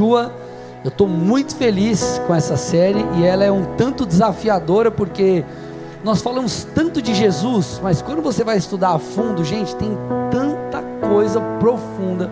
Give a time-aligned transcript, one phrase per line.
[0.00, 0.32] Yeshua.
[0.82, 5.44] Eu estou muito feliz com essa série e ela é um tanto desafiadora porque
[6.02, 9.90] nós falamos tanto de Jesus, mas quando você vai estudar a fundo, gente, tem
[10.30, 12.30] tanta coisa profunda,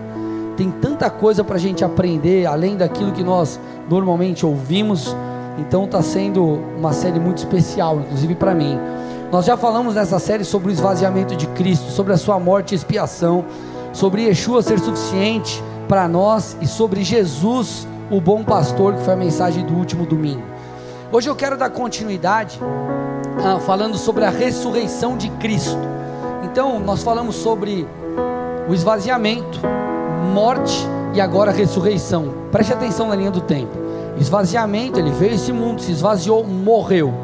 [0.57, 3.61] tem tanta coisa para a gente aprender, além daquilo que nós
[3.91, 5.15] normalmente ouvimos.
[5.59, 6.43] Então está sendo
[6.79, 8.79] uma série muito especial, inclusive para mim.
[9.31, 12.77] Nós já falamos nessa série sobre o esvaziamento de Cristo, sobre a sua morte e
[12.77, 13.45] expiação,
[13.93, 19.17] sobre Yeshua ser suficiente para nós e sobre Jesus o bom pastor, que foi a
[19.17, 20.43] mensagem do último domingo.
[21.11, 22.61] Hoje eu quero dar continuidade
[23.43, 25.79] ah, falando sobre a ressurreição de Cristo.
[26.45, 27.87] Então, nós falamos sobre
[28.69, 29.61] o esvaziamento,
[30.35, 32.35] morte e agora ressurreição.
[32.53, 33.73] Preste atenção na linha do tempo.
[34.21, 37.15] Esvaziamento, ele veio esse mundo, se esvaziou, morreu.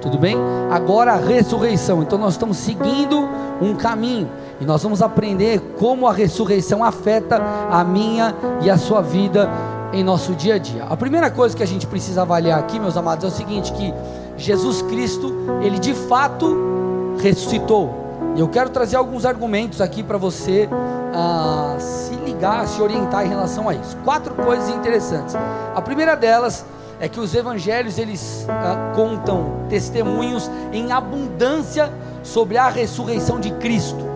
[0.00, 0.36] Tudo bem?
[0.70, 2.02] Agora a ressurreição.
[2.02, 3.28] Então nós estamos seguindo
[3.62, 4.28] um caminho
[4.60, 9.48] e nós vamos aprender como a ressurreição afeta a minha e a sua vida
[9.92, 10.84] em nosso dia a dia.
[10.84, 13.92] A primeira coisa que a gente precisa avaliar aqui, meus amados, é o seguinte: que
[14.36, 15.32] Jesus Cristo,
[15.62, 18.02] ele de fato ressuscitou.
[18.34, 20.68] E eu quero trazer alguns argumentos aqui para você
[21.12, 23.96] ah, se ligar, se orientar em relação a isso.
[24.04, 25.34] Quatro coisas interessantes.
[25.74, 26.64] A primeira delas
[26.98, 34.10] é que os evangelhos eles ah, contam testemunhos em abundância sobre a ressurreição de Cristo.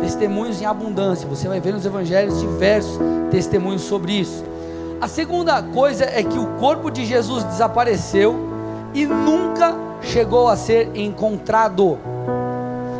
[0.00, 1.28] Testemunhos em abundância.
[1.28, 2.98] Você vai ver nos evangelhos diversos
[3.30, 4.44] testemunhos sobre isso.
[5.00, 8.36] A segunda coisa é que o corpo de Jesus desapareceu
[8.94, 11.98] e nunca chegou a ser encontrado.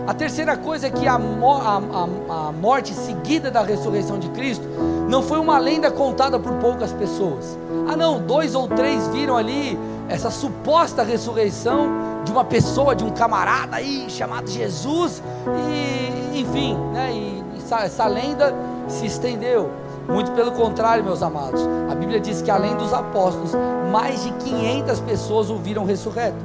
[0.06, 4.66] A terceira coisa é que a, a, a, morte seguida da ressurreição de Cristo
[5.08, 7.56] não foi uma lenda contada por poucas pessoas.
[7.86, 9.78] Ah, não, dois ou três viram ali
[10.12, 15.22] essa suposta ressurreição de uma pessoa, de um camarada aí chamado Jesus,
[15.70, 18.54] e enfim, né, e, essa, essa lenda
[18.88, 19.70] se estendeu.
[20.08, 21.62] Muito pelo contrário, meus amados.
[21.90, 23.52] A Bíblia diz que além dos apóstolos,
[23.90, 26.36] mais de 500 pessoas o viram ressurreto.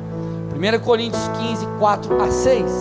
[0.56, 2.72] 1 Coríntios 15, 4 a 6.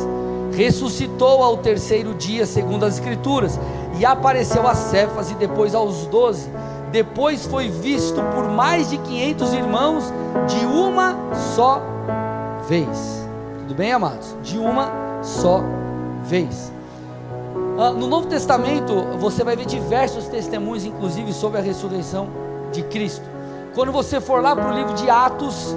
[0.52, 3.58] Ressuscitou ao terceiro dia, segundo as Escrituras,
[3.98, 6.48] e apareceu a Cefas e depois aos doze.
[6.91, 10.12] Depois foi visto por mais de 500 irmãos
[10.47, 11.82] de uma só
[12.69, 13.26] vez.
[13.60, 14.36] Tudo bem, amados?
[14.42, 14.91] De uma
[15.22, 15.62] só
[16.25, 16.72] vez.
[17.78, 22.28] Ah, no Novo Testamento, você vai ver diversos testemunhos, inclusive sobre a ressurreição
[22.72, 23.25] de Cristo.
[23.75, 25.76] Quando você for lá para o livro de Atos,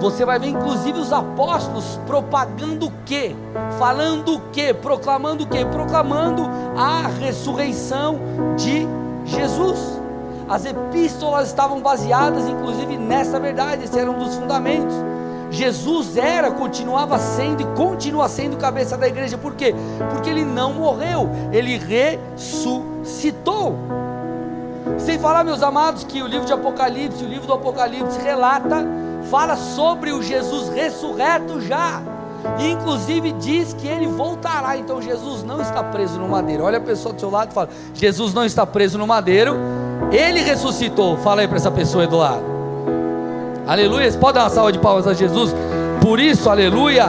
[0.00, 3.36] você vai ver inclusive os apóstolos propagando o que?
[3.78, 4.72] Falando o que?
[4.72, 5.64] Proclamando o que?
[5.66, 8.18] Proclamando a ressurreição
[8.56, 8.86] de
[9.26, 10.03] Jesus.
[10.48, 14.94] As epístolas estavam baseadas inclusive nessa verdade, esse era um dos fundamentos.
[15.50, 19.74] Jesus era, continuava sendo e continua sendo cabeça da igreja, por quê?
[20.10, 23.76] Porque ele não morreu, ele ressuscitou.
[24.98, 28.84] Sem falar, meus amados, que o livro de Apocalipse, o livro do Apocalipse relata,
[29.30, 32.02] fala sobre o Jesus ressurreto já.
[32.58, 34.76] E inclusive diz que ele voltará.
[34.76, 36.64] Então Jesus não está preso no madeiro.
[36.64, 39.56] Olha a pessoa do seu lado e fala: Jesus não está preso no madeiro,
[40.10, 41.16] ele ressuscitou.
[41.18, 42.42] Fala aí para essa pessoa aí do lado.
[43.66, 44.10] Aleluia.
[44.10, 45.54] Você pode dar uma salva de palmas a Jesus?
[46.00, 47.06] Por isso, aleluia.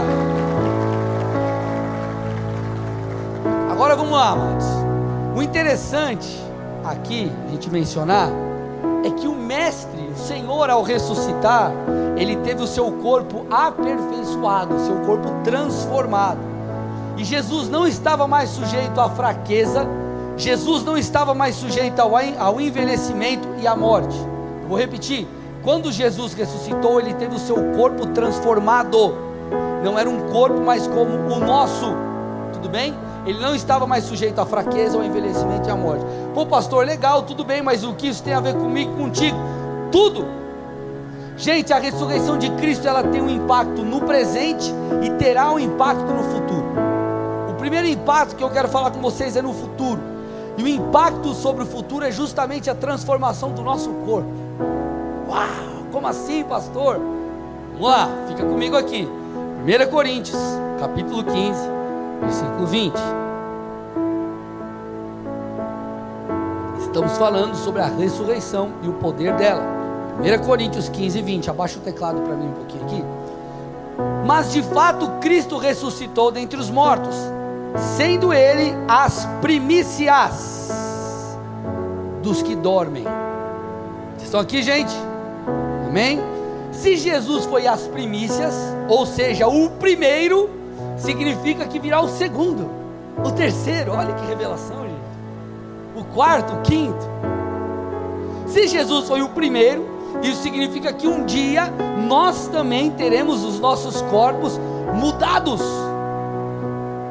[3.69, 4.65] Agora vamos lá, amados.
[5.35, 6.41] O interessante
[6.83, 8.29] aqui, a gente mencionar,
[9.03, 11.71] é que o Mestre, o Senhor, ao ressuscitar,
[12.15, 16.39] ele teve o seu corpo aperfeiçoado, o seu corpo transformado.
[17.17, 19.85] E Jesus não estava mais sujeito à fraqueza,
[20.37, 24.15] Jesus não estava mais sujeito ao envelhecimento e à morte.
[24.67, 25.27] Vou repetir:
[25.63, 29.15] quando Jesus ressuscitou, ele teve o seu corpo transformado.
[29.83, 31.95] Não era um corpo mais como o nosso.
[32.53, 32.93] Tudo bem?
[33.25, 36.05] Ele não estava mais sujeito à fraqueza, ao envelhecimento e à morte.
[36.33, 39.37] Pô, pastor, legal, tudo bem, mas o que isso tem a ver comigo contigo?
[39.91, 40.25] Tudo.
[41.37, 44.71] Gente, a ressurreição de Cristo ela tem um impacto no presente
[45.03, 46.65] e terá um impacto no futuro.
[47.49, 50.14] O primeiro impacto que eu quero falar com vocês é no futuro.
[50.57, 54.29] E o impacto sobre o futuro é justamente a transformação do nosso corpo.
[55.27, 56.99] Uau, como assim, pastor?
[57.73, 59.07] Vamos lá, fica comigo aqui.
[59.07, 60.37] 1 Coríntios,
[60.79, 61.59] capítulo 15,
[62.21, 62.93] versículo 20.
[66.79, 69.63] Estamos falando sobre a ressurreição e o poder dela.
[70.21, 71.49] 1 Coríntios 15, 20.
[71.49, 73.03] Abaixa o teclado para mim um pouquinho aqui.
[74.25, 77.15] Mas de fato Cristo ressuscitou dentre os mortos,
[77.77, 81.37] sendo Ele as primícias
[82.21, 83.03] dos que dormem.
[83.03, 84.93] Vocês estão aqui, gente?
[85.87, 86.19] Amém?
[86.71, 88.53] Se Jesus foi as primícias,
[88.89, 90.49] ou seja, o primeiro,
[90.97, 92.69] significa que virá o segundo,
[93.23, 94.95] o terceiro, olha que revelação, gente.
[95.95, 97.05] O quarto, o quinto.
[98.47, 99.87] Se Jesus foi o primeiro,
[100.21, 101.71] isso significa que um dia
[102.07, 104.59] nós também teremos os nossos corpos
[104.93, 105.61] mudados.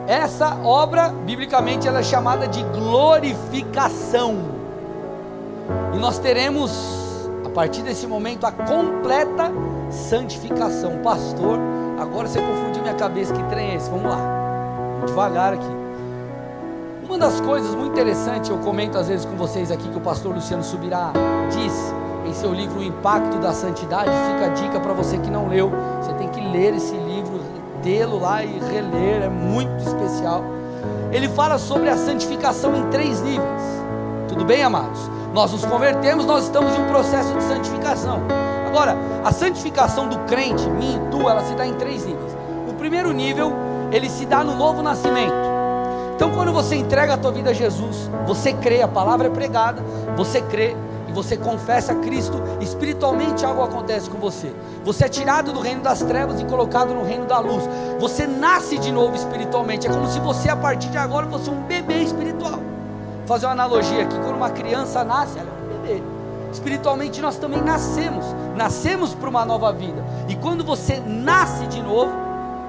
[0.07, 4.37] Essa obra, biblicamente, ela é chamada de glorificação.
[5.95, 9.51] E nós teremos, a partir desse momento, a completa
[9.91, 10.99] santificação.
[11.03, 11.59] Pastor,
[11.99, 13.89] agora você confundiu minha cabeça, que trem é esse?
[13.89, 14.19] Vamos lá,
[14.97, 15.85] vamos devagar aqui.
[17.09, 20.35] Uma das coisas muito interessantes, eu comento às vezes com vocês aqui, que o pastor
[20.35, 21.13] Luciano Subirá
[21.51, 21.95] diz
[22.27, 25.71] em seu livro O Impacto da Santidade, fica a dica para você que não leu,
[26.01, 27.04] você tem que ler esse livro,
[27.85, 30.43] tê-lo lá e reler, é muito especial.
[31.13, 33.63] Ele fala sobre a santificação em três níveis.
[34.27, 34.99] Tudo bem, amados?
[35.35, 38.23] Nós nos convertemos, nós estamos em um processo de santificação.
[38.67, 42.35] Agora, a santificação do crente, mim tu, ela se dá em três níveis.
[42.67, 43.53] O primeiro nível,
[43.93, 45.35] ele se dá no novo nascimento.
[46.17, 49.83] Então, quando você entrega a tua vida a Jesus, você crê, a palavra é pregada,
[50.17, 50.75] você crê,
[51.15, 54.53] você confessa Cristo, espiritualmente algo acontece com você.
[54.85, 57.63] Você é tirado do reino das trevas e colocado no reino da luz.
[58.01, 59.87] Você nasce de novo espiritualmente.
[59.87, 62.59] É como se você, a partir de agora, fosse um bebê espiritual.
[62.59, 66.03] Vou fazer uma analogia aqui: quando uma criança nasce, ela é um bebê.
[66.53, 68.25] Espiritualmente nós também nascemos,
[68.57, 70.05] nascemos para uma nova vida.
[70.29, 72.13] E quando você nasce de novo,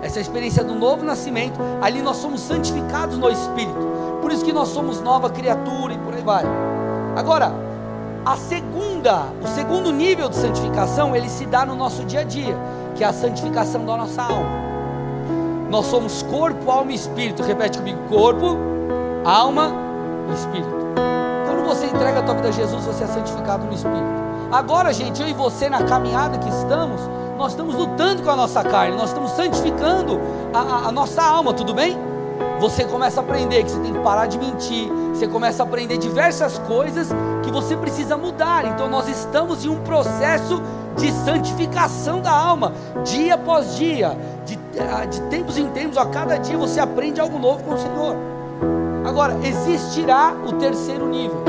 [0.01, 3.95] essa experiência do novo nascimento, ali nós somos santificados no Espírito.
[4.21, 6.45] Por isso que nós somos nova criatura e por aí vai.
[7.15, 7.53] Agora,
[8.25, 12.57] a segunda, o segundo nível de santificação, ele se dá no nosso dia a dia,
[12.95, 14.66] que é a santificação da nossa alma.
[15.69, 17.44] Nós somos corpo, alma e espírito.
[17.44, 18.57] Repete comigo: corpo,
[19.24, 19.72] alma
[20.30, 20.86] e espírito.
[21.45, 24.25] Quando você entrega a tua vida a Jesus, você é santificado no espírito.
[24.51, 27.01] Agora, gente, eu e você na caminhada que estamos,
[27.38, 30.19] nós estamos lutando com a nossa carne, nós estamos santificando
[30.54, 32.05] a, a, a nossa alma, tudo bem?
[32.60, 35.98] Você começa a aprender que você tem que parar de mentir, você começa a aprender
[35.98, 37.10] diversas coisas
[37.44, 38.66] que você precisa mudar.
[38.66, 40.62] Então nós estamos em um processo
[40.98, 42.74] de santificação da alma,
[43.04, 47.38] dia após dia, de, ah, de tempos em tempos, a cada dia você aprende algo
[47.38, 48.16] novo com o Senhor.
[49.06, 51.44] Agora, existirá o terceiro nível,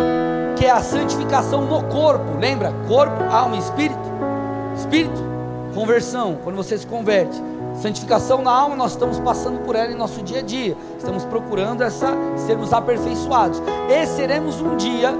[0.56, 2.38] que é a santificação no corpo.
[2.38, 2.72] Lembra?
[2.86, 3.98] Corpo, alma e espírito.
[4.76, 5.24] Espírito,
[5.74, 7.42] conversão, quando você se converte.
[7.80, 10.76] Santificação na alma, nós estamos passando por ela em nosso dia a dia.
[10.96, 12.08] Estamos procurando essa
[12.46, 13.62] sermos aperfeiçoados.
[13.88, 15.12] E seremos um dia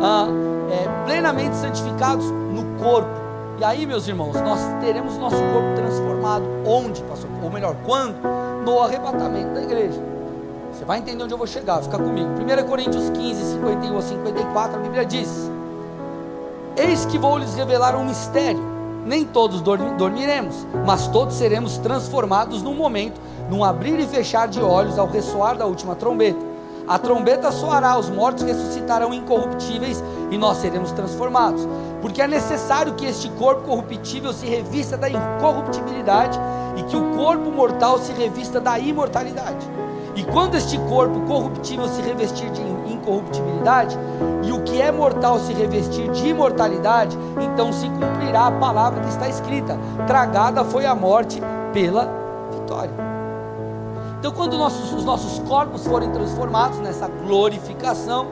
[0.00, 0.28] ah,
[0.70, 3.10] é, plenamente santificados no corpo.
[3.58, 6.44] E aí, meus irmãos, nós teremos nosso corpo transformado.
[6.64, 7.28] Onde, pastor?
[7.42, 8.16] Ou melhor, quando?
[8.64, 10.00] No arrebatamento da igreja.
[10.72, 12.28] Você vai entender onde eu vou chegar, fica comigo.
[12.30, 15.50] 1 Coríntios 15, 51 a 54, a Bíblia diz:
[16.76, 18.73] Eis que vou lhes revelar um mistério
[19.04, 23.20] nem todos dormiremos, mas todos seremos transformados num momento,
[23.50, 26.54] num abrir e fechar de olhos ao ressoar da última trombeta.
[26.86, 31.66] A trombeta soará, os mortos ressuscitarão incorruptíveis e nós seremos transformados.
[32.02, 36.38] Porque é necessário que este corpo corruptível se revista da incorruptibilidade
[36.76, 39.66] e que o corpo mortal se revista da imortalidade.
[40.16, 42.62] E quando este corpo corruptível se revestir de
[42.92, 43.98] incorruptibilidade,
[44.44, 49.08] e o que é mortal se revestir de imortalidade, então se cumprirá a palavra que
[49.08, 49.76] está escrita:
[50.06, 51.40] tragada foi a morte
[51.72, 52.08] pela
[52.52, 52.94] vitória.
[54.18, 58.28] Então, quando nossos, os nossos corpos forem transformados nessa glorificação,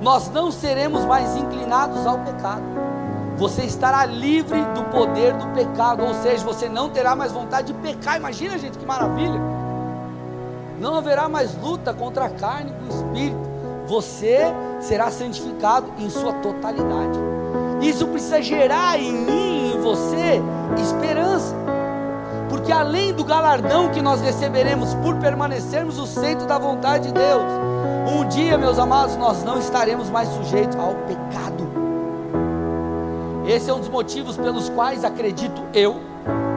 [0.00, 2.62] nós não seremos mais inclinados ao pecado.
[3.36, 7.74] Você estará livre do poder do pecado, ou seja, você não terá mais vontade de
[7.74, 8.16] pecar.
[8.16, 9.61] Imagina, gente, que maravilha!
[10.82, 13.52] Não haverá mais luta contra a carne e o espírito.
[13.86, 14.40] Você
[14.80, 17.20] será santificado em sua totalidade.
[17.80, 20.42] Isso precisa gerar em mim e em você
[20.82, 21.54] esperança.
[22.48, 27.44] Porque além do galardão que nós receberemos por permanecermos no centro da vontade de Deus,
[28.12, 31.62] um dia, meus amados, nós não estaremos mais sujeitos ao pecado.
[33.46, 36.00] Esse é um dos motivos pelos quais acredito eu,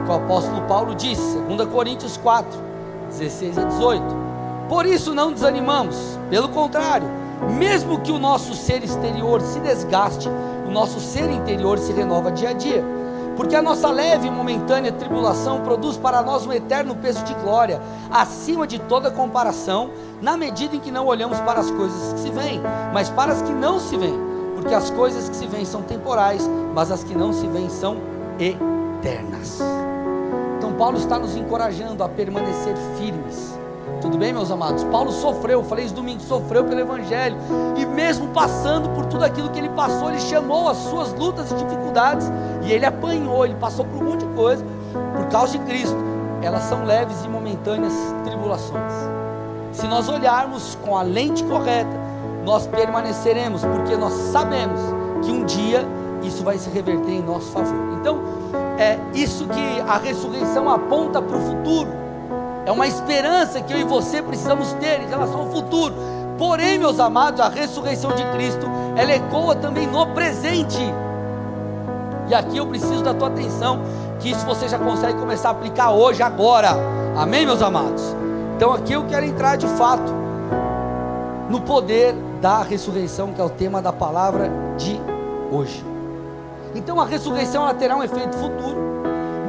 [0.04, 2.65] que o apóstolo Paulo disse, 2 Coríntios 4,
[3.08, 4.04] 16 a 18.
[4.68, 7.08] Por isso não desanimamos, pelo contrário,
[7.58, 10.28] mesmo que o nosso ser exterior se desgaste,
[10.66, 12.84] o nosso ser interior se renova dia a dia.
[13.36, 17.80] Porque a nossa leve e momentânea tribulação produz para nós um eterno peso de glória,
[18.10, 19.90] acima de toda comparação,
[20.22, 22.62] na medida em que não olhamos para as coisas que se veem,
[22.94, 24.18] mas para as que não se veem.
[24.54, 27.98] Porque as coisas que se veem são temporais, mas as que não se veem são
[28.40, 29.60] eternas.
[30.78, 33.58] Paulo está nos encorajando a permanecer firmes.
[34.00, 34.84] Tudo bem, meus amados?
[34.84, 37.36] Paulo sofreu, falei isso domingo, sofreu pelo Evangelho,
[37.76, 41.54] e mesmo passando por tudo aquilo que ele passou, ele chamou as suas lutas e
[41.54, 42.30] dificuldades,
[42.62, 44.64] e ele apanhou, ele passou por um monte de coisa,
[45.16, 45.96] por causa de Cristo.
[46.42, 48.92] Elas são leves e momentâneas tribulações.
[49.72, 52.06] Se nós olharmos com a lente correta,
[52.44, 54.80] nós permaneceremos, porque nós sabemos
[55.24, 55.86] que um dia
[56.22, 57.74] isso vai se reverter em nosso favor.
[58.00, 58.20] Então,
[58.78, 61.88] é isso que a ressurreição aponta para o futuro.
[62.64, 65.94] É uma esperança que eu e você precisamos ter em relação ao futuro.
[66.36, 70.82] Porém, meus amados, a ressurreição de Cristo, ela ecoa também no presente.
[72.28, 73.80] E aqui eu preciso da tua atenção,
[74.18, 76.70] que isso você já consegue começar a aplicar hoje, agora.
[77.16, 78.02] Amém, meus amados?
[78.56, 80.12] Então aqui eu quero entrar de fato
[81.48, 85.00] no poder da ressurreição, que é o tema da palavra de
[85.50, 85.95] hoje.
[86.76, 88.78] Então a ressurreição ela terá um efeito futuro,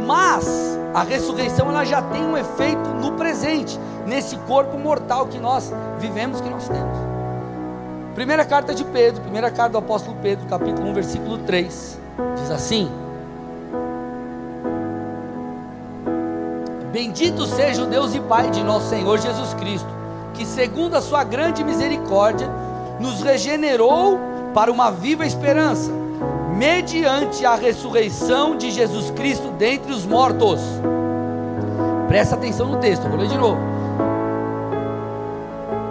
[0.05, 0.47] mas
[0.93, 6.39] a ressurreição ela já tem um efeito no presente, nesse corpo mortal que nós vivemos,
[6.39, 6.97] que nós temos.
[8.15, 11.99] Primeira carta de Pedro, primeira carta do apóstolo Pedro, capítulo 1, versículo 3,
[12.37, 12.89] diz assim:
[16.93, 19.89] Bendito seja o Deus e Pai de nosso Senhor Jesus Cristo,
[20.33, 22.49] que segundo a sua grande misericórdia,
[23.01, 24.17] nos regenerou
[24.53, 25.91] para uma viva esperança,
[26.57, 30.59] mediante a ressurreição de Jesus Cristo dentre os mortos.
[32.07, 33.59] Presta atenção no texto, vou ler de novo.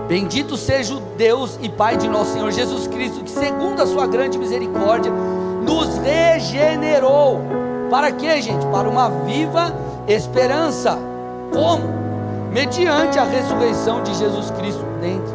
[0.09, 4.07] Bendito seja o Deus e Pai de nosso Senhor Jesus Cristo, que segundo a sua
[4.09, 5.13] grande misericórdia,
[5.63, 7.41] nos regenerou.
[7.89, 8.67] Para quê, gente?
[8.67, 9.73] Para uma viva
[10.09, 10.99] esperança.
[11.53, 11.85] Como?
[12.53, 15.35] Mediante a ressurreição de Jesus Cristo dentre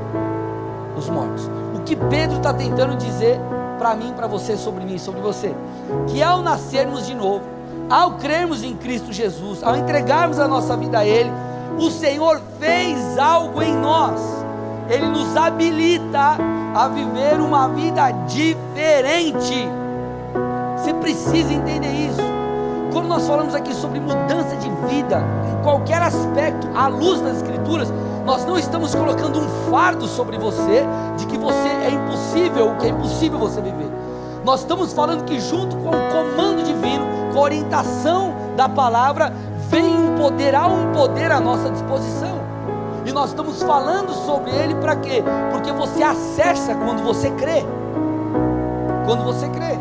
[0.97, 1.49] os mortos.
[1.75, 3.39] O que Pedro está tentando dizer
[3.81, 5.55] para mim, para você, sobre mim, sobre você,
[6.07, 7.41] que ao nascermos de novo,
[7.89, 11.31] ao crermos em Cristo Jesus, ao entregarmos a nossa vida a Ele,
[11.79, 14.21] o Senhor fez algo em nós.
[14.87, 16.37] Ele nos habilita
[16.75, 19.67] a viver uma vida diferente.
[20.77, 22.21] Você precisa entender isso.
[22.93, 25.23] Quando nós falamos aqui sobre mudança de vida,
[25.57, 27.91] em qualquer aspecto, à luz das Escrituras,
[28.25, 30.85] nós não estamos colocando um fardo sobre você
[31.17, 33.89] de que você é impossível, que é impossível você viver.
[34.43, 39.33] Nós estamos falando que junto com o comando divino, com a orientação da palavra,
[39.69, 42.39] vem um poder, há um poder à nossa disposição.
[43.05, 45.23] E nós estamos falando sobre ele para quê?
[45.51, 47.63] Porque você acessa quando você crê.
[49.05, 49.77] Quando você crê.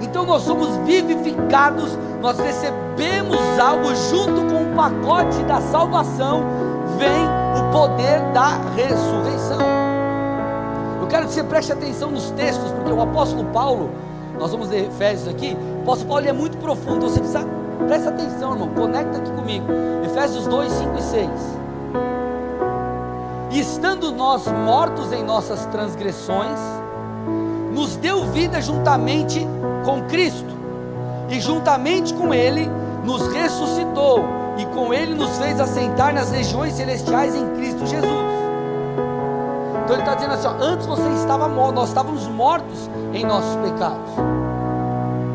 [0.00, 6.42] Então nós somos vivificados, nós recebemos algo junto com o pacote da salvação,
[6.96, 7.26] vem
[7.58, 9.58] o poder da ressurreição.
[11.00, 13.90] Eu quero que você preste atenção nos textos, porque o apóstolo Paulo,
[14.38, 17.46] nós vamos ler Efésios aqui, o apóstolo Paulo é muito profundo, você precisa,
[17.86, 19.66] presta atenção, irmão, conecta aqui comigo.
[20.04, 21.30] Efésios 2, 5 e 6.
[23.52, 26.58] E estando nós mortos em nossas transgressões,
[27.72, 29.46] nos deu vida juntamente
[29.84, 30.56] com Cristo,
[31.28, 32.70] e juntamente com Ele
[33.04, 34.24] nos ressuscitou,
[34.56, 38.36] e com Ele nos fez assentar nas regiões celestiais em Cristo Jesus.
[39.84, 43.54] Então ele está dizendo assim: ó, antes você estava morto, nós estávamos mortos em nossos
[43.56, 44.10] pecados.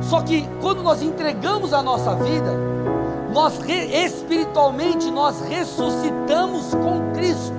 [0.01, 2.51] Só que quando nós entregamos a nossa vida,
[3.33, 7.53] nós espiritualmente nós ressuscitamos com Cristo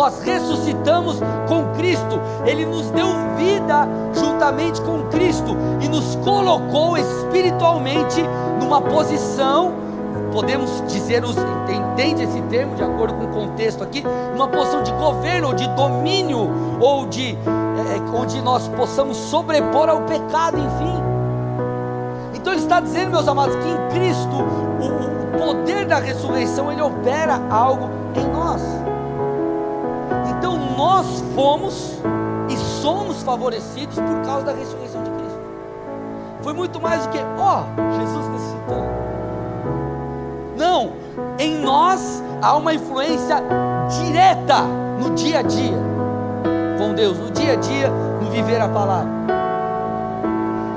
[0.00, 8.22] nós ressuscitamos com Cristo, Ele nos deu vida juntamente com Cristo e nos colocou espiritualmente
[8.58, 9.74] numa posição,
[10.32, 11.22] podemos dizer,
[11.70, 14.02] entende esse termo de acordo com o contexto aqui,
[14.32, 16.48] numa posição de governo ou de domínio,
[16.80, 20.94] ou de é, é onde nós possamos sobrepor ao pecado, enfim.
[22.32, 24.34] Então ele está dizendo, meus amados, que em Cristo
[24.80, 28.79] o, o poder da ressurreição ele opera algo em nós
[30.80, 31.98] nós fomos
[32.48, 35.40] e somos favorecidos por causa da ressurreição de Cristo.
[36.40, 38.84] Foi muito mais do que, ó, oh, Jesus ressuscitou.
[40.56, 40.92] Não,
[41.38, 43.42] em nós há uma influência
[43.90, 44.62] direta
[44.98, 45.76] no dia a dia
[46.78, 49.10] com Deus, no dia a dia, no viver a palavra.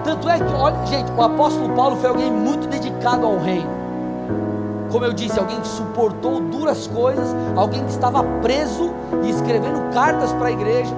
[0.03, 3.72] Tanto é que, olha, gente, o apóstolo Paulo foi alguém muito dedicado ao reino
[4.93, 10.31] como eu disse, alguém que suportou duras coisas, alguém que estava preso e escrevendo cartas
[10.33, 10.93] para a igreja.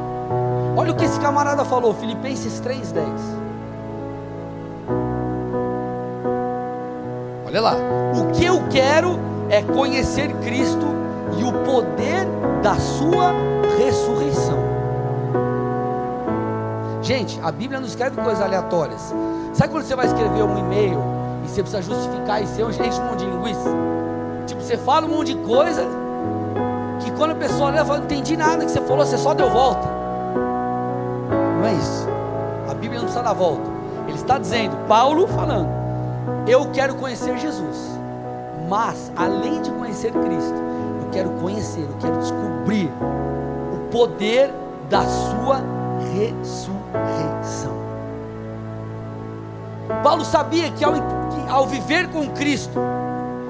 [0.75, 3.07] Olha o que esse camarada falou, Filipenses 3:10.
[7.47, 7.75] Olha lá,
[8.19, 9.17] o que eu quero
[9.49, 10.87] é conhecer Cristo
[11.37, 12.27] e o poder
[12.61, 13.31] da sua
[13.77, 14.59] ressurreição.
[17.01, 19.15] Gente, a Bíblia não escreve coisas aleatórias.
[19.53, 21.14] Sabe quando você vai escrever um e-mail
[21.45, 23.69] e você precisa justificar e ser um gente monte de linguiça.
[24.47, 25.83] Tipo, você fala um monte de coisa
[26.99, 29.49] que quando a pessoa leva, fala, não entendi nada que você falou, você só deu
[29.49, 29.87] volta.
[31.59, 32.07] Não é isso.
[32.67, 33.69] A Bíblia não precisa dar volta.
[34.07, 35.69] Ele está dizendo, Paulo falando,
[36.47, 37.95] eu quero conhecer Jesus.
[38.67, 40.59] Mas, além de conhecer Cristo,
[41.01, 42.91] eu quero conhecer, eu quero descobrir
[43.73, 44.51] o poder
[44.89, 45.61] da sua
[46.13, 47.84] ressurreição.
[50.03, 52.79] Paulo sabia que ao, que ao viver com Cristo,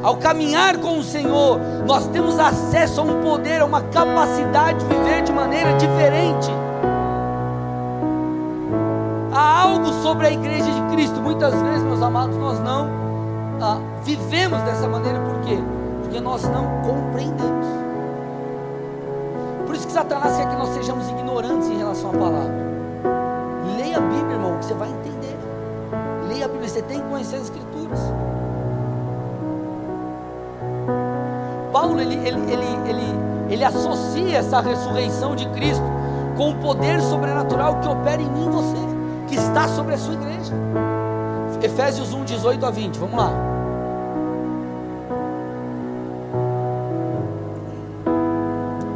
[0.03, 4.85] ao caminhar com o Senhor, nós temos acesso a um poder, a uma capacidade de
[4.85, 6.51] viver de maneira diferente.
[9.33, 11.19] Há algo sobre a igreja de Cristo.
[11.21, 12.87] Muitas vezes, meus amados, nós não
[13.61, 15.57] ah, vivemos dessa maneira, por quê?
[16.03, 17.67] Porque nós não compreendemos.
[19.65, 22.65] Por isso que Satanás quer que nós sejamos ignorantes em relação à palavra.
[23.77, 25.24] Leia a Bíblia, irmão, que você vai entender.
[26.45, 27.99] A Bíblia, você tem que conhecer as Escrituras.
[31.73, 35.83] Paulo ele, ele, ele, ele, ele associa essa ressurreição de Cristo
[36.37, 38.77] com o poder sobrenatural que opera em mim você,
[39.27, 40.53] que está sobre a sua igreja.
[41.63, 43.31] Efésios 1, 18 a 20, vamos lá.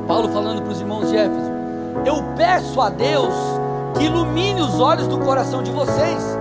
[0.08, 1.52] Paulo falando para os irmãos de Éfeso:
[2.06, 3.34] Eu peço a Deus
[3.98, 6.39] que ilumine os olhos do coração de vocês,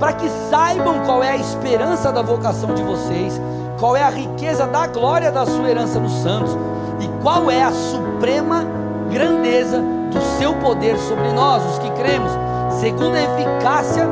[0.00, 3.40] para que saibam qual é a esperança da vocação de vocês
[3.80, 6.54] qual é a riqueza da glória da sua herança nos santos
[7.00, 8.62] e qual é a suprema
[9.10, 9.80] grandeza
[10.12, 12.30] do seu poder sobre nós, os que cremos,
[12.78, 14.06] segundo a eficácia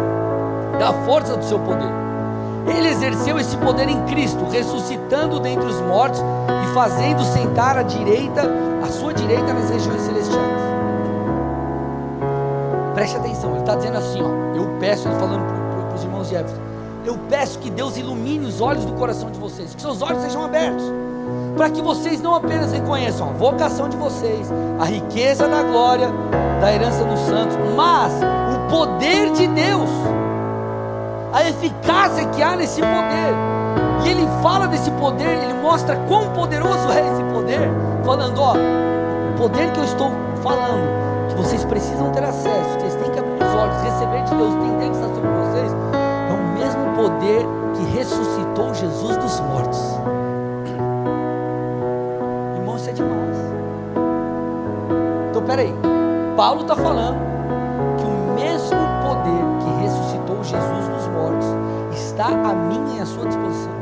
[0.78, 1.92] da força do seu poder.
[2.66, 6.22] Ele exerceu esse poder em Cristo, ressuscitando dentre os mortos
[6.64, 8.42] e fazendo sentar à direita,
[8.82, 10.62] à sua direita nas regiões celestiais.
[12.94, 15.57] Preste atenção, ele está dizendo assim, ó, eu peço, ele falando para
[15.98, 16.60] os irmãos de Éfeso,
[17.04, 20.44] eu peço que Deus ilumine os olhos do coração de vocês, que seus olhos sejam
[20.44, 20.84] abertos,
[21.56, 26.08] para que vocês não apenas reconheçam a vocação de vocês, a riqueza da glória,
[26.60, 28.12] da herança dos santos, mas
[28.54, 29.90] o poder de Deus,
[31.32, 33.34] a eficácia que há nesse poder.
[34.04, 37.68] E ele fala desse poder, ele mostra quão poderoso é esse poder,
[38.04, 40.10] falando: ó, o poder que eu estou
[40.42, 44.54] falando, que vocês precisam ter acesso, vocês têm que abrir os olhos, receber de Deus,
[44.54, 45.87] entender que está sobre vocês,
[46.98, 49.78] poder que ressuscitou Jesus dos mortos.
[52.56, 53.36] Irmão, isso é demais.
[55.30, 55.72] Então, peraí.
[56.36, 57.18] Paulo está falando
[57.98, 61.46] que o mesmo poder que ressuscitou Jesus dos mortos
[61.92, 63.72] está a minha e à sua disposição.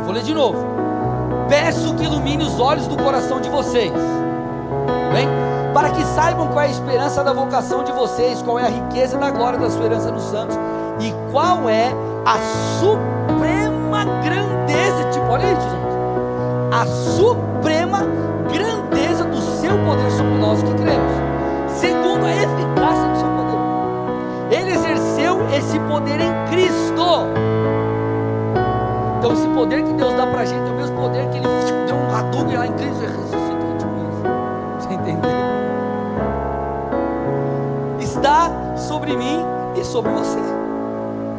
[0.00, 0.58] É vou ler de novo.
[1.48, 3.92] Peço que ilumine os olhos do coração de vocês.
[5.76, 9.18] Para que saibam qual é a esperança da vocação de vocês, qual é a riqueza
[9.18, 10.56] da glória da sua herança nos santos
[10.98, 11.92] e qual é
[12.24, 12.38] a
[12.80, 17.98] suprema grandeza, tipo, olha isso, gente, a suprema
[18.50, 21.12] grandeza do seu poder sobre nós que cremos,
[21.68, 24.58] segundo a eficácia do seu poder.
[24.58, 27.04] Ele exerceu esse poder em Cristo.
[29.18, 31.46] Então, esse poder que Deus dá para a gente é o mesmo poder que Ele
[31.86, 33.76] deu um Hadouken lá em Cristo e ressuscitou.
[33.76, 34.88] Tipo isso.
[34.88, 35.45] Você entendeu?
[38.86, 39.44] Sobre mim
[39.76, 40.38] e sobre você.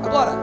[0.04, 0.34] Agora,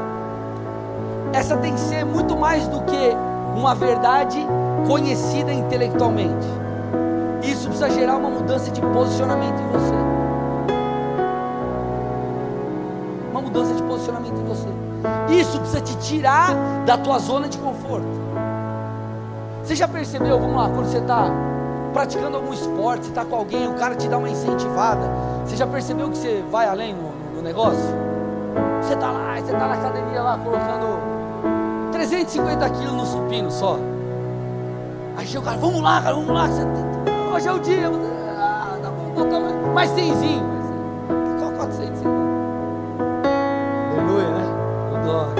[1.32, 3.16] essa tem que ser muito mais do que
[3.56, 4.38] uma verdade
[4.86, 6.46] conhecida intelectualmente.
[7.42, 9.94] Isso precisa gerar uma mudança de posicionamento em você.
[13.30, 14.68] Uma mudança de posicionamento em você.
[15.28, 16.54] Isso precisa te tirar
[16.86, 18.24] da tua zona de conforto.
[19.62, 21.30] Você já percebeu, vamos lá, quando você está
[21.92, 25.10] praticando algum esporte, você está com alguém, o cara te dá uma incentivada.
[25.44, 27.84] Você já percebeu que você vai além no, no, negócio?
[28.80, 33.78] Você está lá, você está na academia lá colocando 350 quilos no supino só.
[35.16, 36.46] Aí chega o cara, vamos lá, cara, vamos lá.
[36.46, 36.62] Você,
[37.34, 37.90] hoje é o dia.
[38.38, 40.42] ah, tá bom, botar mais, mais 100zinho.
[41.38, 42.02] Só 400.
[43.92, 45.02] Aleluia, né?
[45.04, 45.34] Glória.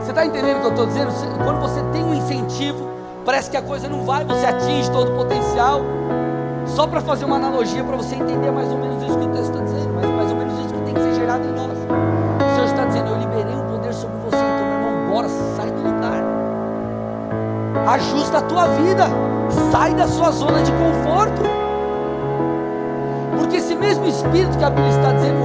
[0.00, 1.12] Você está entendendo o que eu estou dizendo?
[1.44, 2.88] Quando você tem um incentivo,
[3.24, 5.82] parece que a coisa não vai, você atinge todo o potencial.
[6.66, 9.50] Só para fazer uma analogia, para você entender mais ou menos isso que o texto
[9.52, 11.72] está dizendo, mas mais ou menos isso que tem que ser gerado em nós.
[11.72, 15.70] O Senhor está dizendo: Eu liberei um poder sobre você, então, meu irmão, bora, sai
[15.70, 16.24] do lugar,
[17.94, 19.04] ajusta a tua vida,
[19.70, 21.42] sai da sua zona de conforto,
[23.38, 25.38] porque esse mesmo Espírito que a Bíblia está dizendo,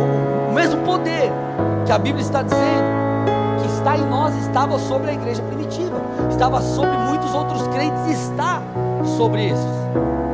[0.49, 1.31] o mesmo poder
[1.85, 2.99] que a Bíblia está dizendo,
[3.61, 5.59] que está em nós, estava sobre a igreja primitiva
[6.39, 8.61] estava sobre muitos outros crentes está
[9.17, 10.28] sobre esses.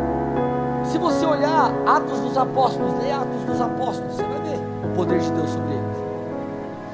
[0.95, 5.19] Se você olhar Atos dos Apóstolos, lê Atos dos Apóstolos, você vai ver o poder
[5.19, 5.97] de Deus sobre eles.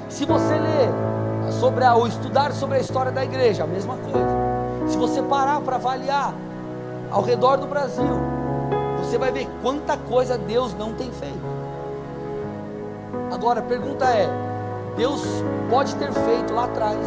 [0.09, 0.89] Se você ler
[1.51, 4.87] sobre a, ou estudar sobre a história da igreja, a mesma coisa.
[4.87, 6.33] Se você parar para avaliar
[7.11, 8.09] ao redor do Brasil,
[8.97, 11.45] você vai ver quanta coisa Deus não tem feito.
[13.31, 14.27] Agora a pergunta é:
[14.97, 15.21] Deus
[15.69, 16.97] pode ter feito lá atrás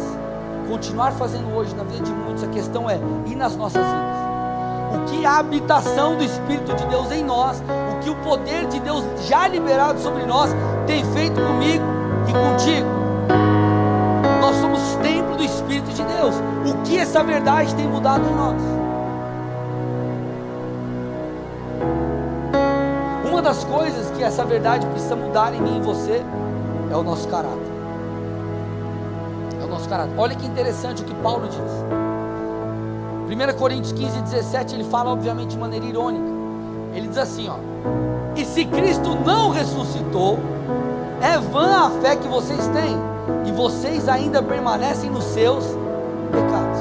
[0.69, 4.14] continuar fazendo hoje na vida de muitos, a questão é, e nas nossas vidas?
[4.95, 8.79] O que a habitação do Espírito de Deus em nós, o que o poder de
[8.79, 10.49] Deus já liberado sobre nós
[10.87, 11.83] tem feito comigo
[12.27, 12.87] e contigo.
[14.39, 16.35] Nós somos templo do Espírito de Deus.
[16.65, 18.61] O que essa verdade tem mudado em nós?
[23.29, 26.23] Uma das coisas que essa verdade precisa mudar em mim e você
[26.91, 27.75] é o nosso caráter.
[29.61, 30.13] É o nosso caráter.
[30.17, 32.04] Olha que interessante o que Paulo diz.
[33.27, 36.25] 1 Coríntios 15, 17, ele fala, obviamente, de maneira irônica.
[36.93, 37.55] Ele diz assim: ó,
[38.35, 40.39] E se Cristo não ressuscitou,
[41.21, 42.97] é vã a fé que vocês têm,
[43.45, 45.65] e vocês ainda permanecem nos seus
[46.31, 46.79] pecados.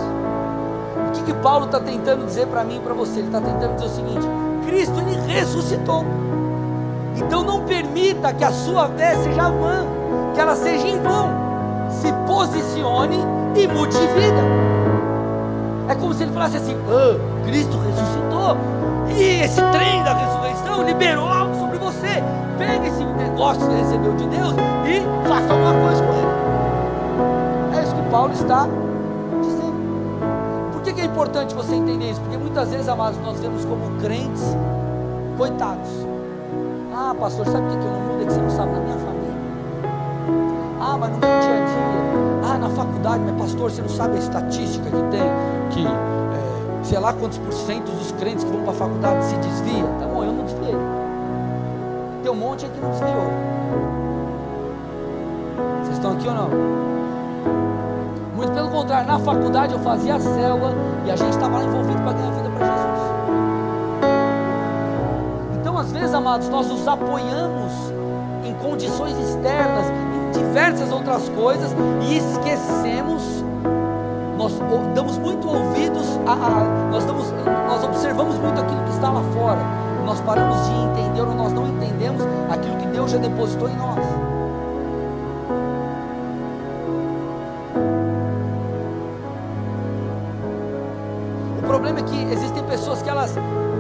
[1.09, 3.20] O que, que Paulo está tentando dizer para mim e para você?
[3.20, 4.26] Ele está tentando dizer o seguinte:
[4.66, 6.04] Cristo ele ressuscitou.
[7.16, 9.87] Então não permita que a sua fé seja vã,
[10.35, 11.42] que ela seja em vão.
[11.90, 13.18] Se posicione
[13.57, 14.83] e mude de vida.
[15.88, 18.56] É como se ele falasse assim: ah, Cristo ressuscitou,
[19.16, 22.22] e esse trem da ressurreição liberou algo sobre você.
[22.58, 24.54] Pega esse negócio que você recebeu de Deus
[24.86, 27.78] e faça alguma coisa com ele.
[27.78, 28.68] É isso que Paulo está
[29.42, 30.72] dizendo.
[30.72, 32.20] Por que, que é importante você entender isso?
[32.20, 34.56] Porque muitas vezes, amados, nós vemos como crentes
[35.36, 35.90] coitados.
[36.94, 38.22] Ah, pastor, sabe o que, que eu não mudo?
[38.22, 39.34] É que você não sabe na minha família.
[40.80, 42.54] Ah, mas no meu dia a dia.
[42.54, 45.22] Ah, na faculdade, mas pastor, você não sabe a estatística que tem
[45.70, 49.37] que é, sei lá quantos por cento dos crentes que vão para a faculdade se
[49.37, 49.85] desvia.
[49.98, 50.77] Tá bom, eu não desviei.
[52.22, 53.31] Tem um monte aqui que não desviou.
[55.83, 56.48] Vocês estão aqui ou não?
[58.35, 60.74] Muito pelo contrário, na faculdade eu fazia a célula
[61.07, 63.00] e a gente estava lá envolvido para ganhar vida para Jesus.
[65.61, 67.72] Então, às vezes, amados, nós nos apoiamos
[68.44, 73.44] em condições externas, em diversas outras coisas e esquecemos
[74.44, 74.52] nós
[74.94, 77.30] damos muito ouvidos a, a, nós, damos,
[77.66, 79.61] nós observamos muito aquilo que está lá fora,
[80.04, 84.04] nós paramos de entender ou nós não entendemos aquilo que Deus já depositou em nós.
[91.59, 93.35] O problema é que existem pessoas que elas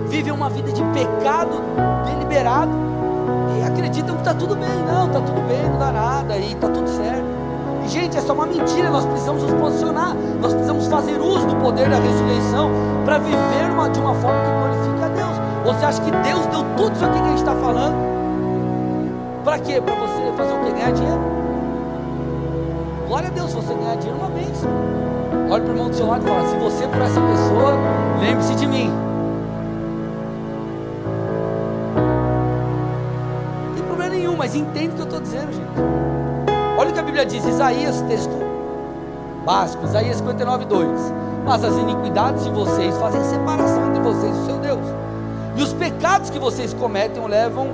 [0.08, 1.60] vivem uma vida de pecado
[2.06, 2.72] deliberado
[3.58, 6.68] e acreditam que está tudo bem, não, está tudo bem, não dá nada e está
[6.68, 7.43] tudo certo.
[7.88, 8.90] Gente, essa é uma mentira.
[8.90, 10.14] Nós precisamos nos posicionar.
[10.40, 12.70] Nós precisamos fazer uso do poder da ressurreição
[13.04, 15.36] para viver uma, de uma forma que glorifique a Deus.
[15.64, 17.94] Você acha que Deus deu tudo isso aqui que a gente está falando?
[19.44, 19.80] Para quê?
[19.80, 20.72] Para você fazer o quê?
[20.72, 21.20] Ganhar dinheiro?
[23.06, 24.70] Glória a Deus, você ganhar dinheiro, é uma bênção.
[25.50, 27.74] Olha para o irmão do seu lado e fala: se você for essa pessoa,
[28.20, 28.90] lembre-se de mim.
[33.68, 36.33] Não tem problema nenhum, mas entende o que eu estou dizendo, gente.
[36.94, 38.30] Que a Bíblia diz, Isaías, texto
[39.44, 40.88] básico, Isaías 59, 2.
[41.44, 44.86] Mas as iniquidades de vocês fazem separação entre vocês e o seu Deus.
[45.56, 47.66] E os pecados que vocês cometem o levam,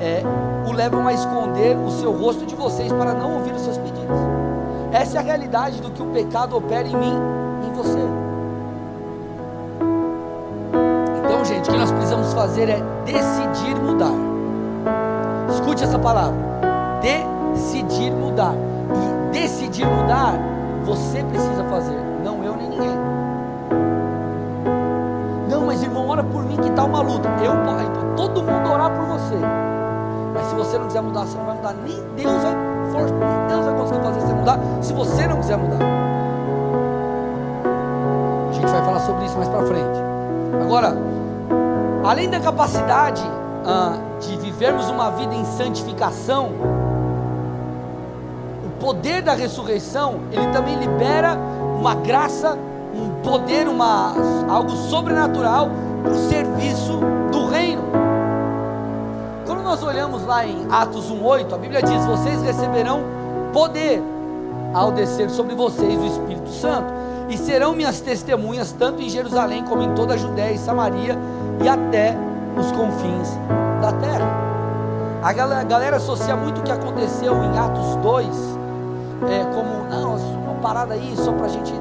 [0.00, 0.20] é,
[0.68, 4.18] o levam a esconder o seu rosto de vocês para não ouvir os seus pedidos.
[4.92, 7.14] Essa é a realidade do que o pecado opera em mim
[7.62, 7.98] e em você.
[11.24, 14.12] Então, gente, o que nós precisamos fazer é decidir mudar.
[15.50, 16.45] Escute essa palavra.
[19.66, 20.34] Decidir mudar,
[20.84, 22.96] você precisa fazer, não eu nem ninguém.
[25.48, 27.28] Não, mas irmão, ora por mim que está uma luta.
[27.42, 29.36] Eu então todo mundo orar por você.
[30.34, 31.74] Mas se você não quiser mudar, você não vai mudar.
[31.84, 35.78] Nem Deus vai, nem Deus vai conseguir fazer você mudar se você não quiser mudar.
[38.48, 39.98] A gente vai falar sobre isso mais para frente.
[40.62, 40.96] Agora,
[42.04, 43.22] além da capacidade
[43.64, 46.75] ah, de vivermos uma vida em santificação,
[48.86, 51.36] poder da ressurreição, ele também libera
[51.76, 52.56] uma graça,
[52.94, 54.14] um poder, uma,
[54.48, 55.68] algo sobrenatural
[56.04, 57.00] para o serviço
[57.32, 57.82] do reino.
[59.44, 63.00] Quando nós olhamos lá em Atos 1,8, a Bíblia diz: Vocês receberão
[63.52, 64.00] poder
[64.72, 66.94] ao descer sobre vocês o Espírito Santo,
[67.28, 71.18] e serão minhas testemunhas tanto em Jerusalém como em toda a Judéia e Samaria
[71.60, 72.16] e até
[72.56, 73.36] os confins
[73.82, 74.46] da terra.
[75.24, 78.55] A galera associa muito o que aconteceu em Atos 2
[79.24, 81.72] é, como, não, uma parada aí só para a gente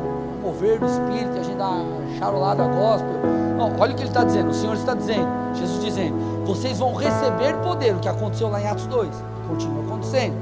[0.41, 1.84] mover do Espírito, a gente dar
[2.17, 3.13] charolada gospel.
[3.58, 6.93] Não, olha o que ele está dizendo, o Senhor está dizendo, Jesus dizendo, vocês vão
[6.93, 9.10] receber poder, o que aconteceu lá em Atos 2,
[9.48, 10.36] continua acontecendo.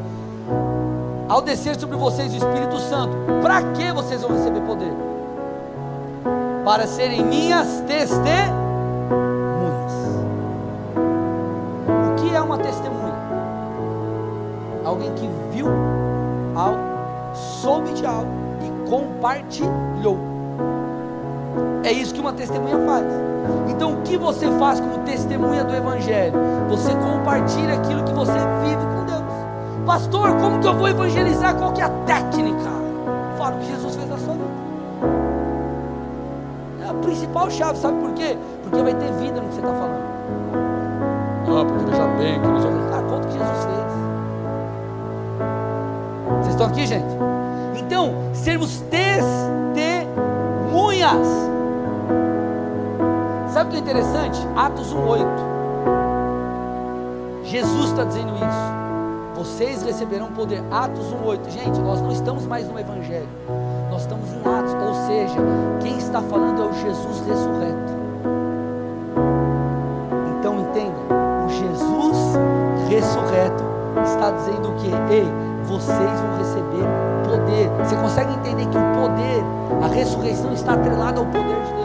[1.29, 4.93] Ao descer sobre vocês o Espírito Santo, para que vocês vão receber poder?
[6.65, 8.33] Para serem minhas testemunhas.
[11.87, 13.13] O que é uma testemunha?
[14.83, 15.67] Alguém que viu
[16.55, 16.79] algo,
[17.33, 20.17] soube de algo e compartilhou.
[21.83, 23.05] É isso que uma testemunha faz.
[23.69, 26.33] Então, o que você faz como testemunha do Evangelho?
[26.69, 29.23] Você compartilha aquilo que você vive com Deus.
[29.85, 31.55] Pastor, como que eu vou evangelizar?
[31.55, 32.71] Qual que é a técnica?
[33.37, 34.43] Fala o que Jesus fez na sua vida.
[36.85, 38.37] É a principal chave, sabe por quê?
[38.63, 40.13] Porque vai ter vida no que você está falando.
[41.55, 42.89] Ah, porque veja bem, que bem.
[42.89, 44.02] Cara, conta o que Jesus fez.
[46.53, 47.07] Vocês estão aqui, gente?
[47.79, 50.13] Então, sermos testemunhas.
[53.51, 54.39] Sabe o que é interessante?
[54.55, 55.25] Atos 1,8.
[57.45, 58.71] Jesus está dizendo isso.
[59.35, 60.63] Vocês receberão poder.
[60.69, 61.49] Atos 1,8.
[61.49, 63.27] Gente, nós não estamos mais no Evangelho.
[63.89, 64.73] Nós estamos em Atos.
[64.73, 65.39] Ou seja,
[65.81, 67.93] quem está falando é o Jesus ressurreto.
[70.37, 70.99] Então entenda:
[71.45, 72.37] o Jesus
[72.89, 73.63] ressurreto
[74.03, 74.91] está dizendo o que?
[75.11, 75.42] Ei,
[75.73, 76.87] vocês vão receber
[77.25, 77.69] poder.
[77.83, 79.43] Você consegue entender que o poder,
[79.81, 81.83] a ressurreição está atrelada ao poder de Deus?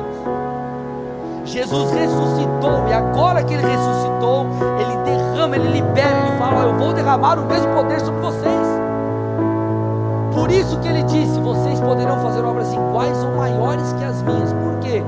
[1.45, 4.47] Jesus ressuscitou e agora que ele ressuscitou,
[4.79, 8.69] ele derrama, ele libera, ele fala: Eu vou derramar o mesmo poder sobre vocês.
[10.35, 14.53] Por isso que ele disse: Vocês poderão fazer obras iguais ou maiores que as minhas.
[14.53, 15.03] Por quê?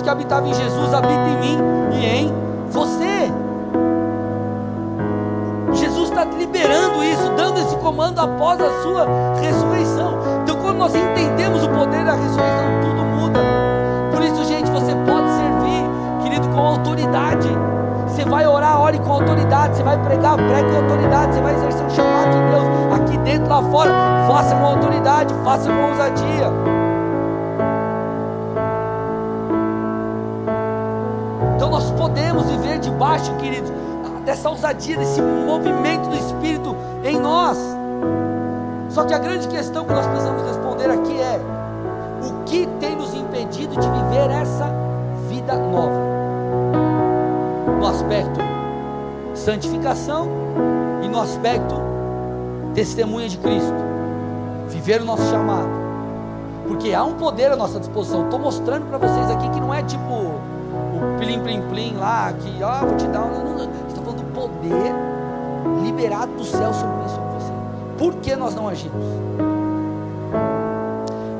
[0.00, 1.58] Espírito que habitava em Jesus habita em mim
[1.92, 2.34] e em
[2.70, 3.30] você
[6.02, 9.06] está liberando isso, dando esse comando após a sua
[9.40, 10.18] ressurreição.
[10.42, 13.40] Então, quando nós entendemos o poder da ressurreição, tudo muda.
[14.12, 17.48] Por isso, gente, você pode servir, querido, com autoridade.
[18.06, 19.76] Você vai orar, ore com autoridade.
[19.76, 21.34] Você vai pregar, pregue com autoridade.
[21.34, 23.90] Você vai exercer o chamado de Deus aqui dentro, lá fora.
[24.28, 26.79] Faça com autoridade, faça com ousadia.
[32.10, 33.70] Podemos viver debaixo, queridos,
[34.24, 37.56] dessa ousadia, desse movimento do Espírito em nós.
[38.88, 41.40] Só que a grande questão que nós precisamos responder aqui é:
[42.26, 44.68] o que tem nos impedido de viver essa
[45.28, 46.10] vida nova?
[47.78, 48.40] No aspecto
[49.34, 50.28] santificação
[51.02, 51.76] e no aspecto
[52.74, 53.72] testemunha de Cristo,
[54.68, 55.80] viver o nosso chamado.
[56.66, 58.24] Porque há um poder à nossa disposição.
[58.24, 60.39] Estou mostrando para vocês aqui que não é tipo
[61.30, 63.44] plim plim plim lá, que ó, vou te dar um.
[63.44, 63.80] Não, não
[64.34, 64.94] poder
[65.82, 67.52] liberado do céu sobre mim sobre você.
[67.98, 69.04] Por que nós não agimos?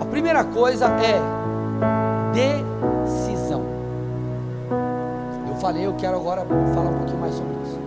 [0.00, 1.20] A primeira coisa é
[2.32, 3.62] decisão.
[5.48, 7.78] Eu falei, eu quero agora falar um pouquinho mais sobre isso.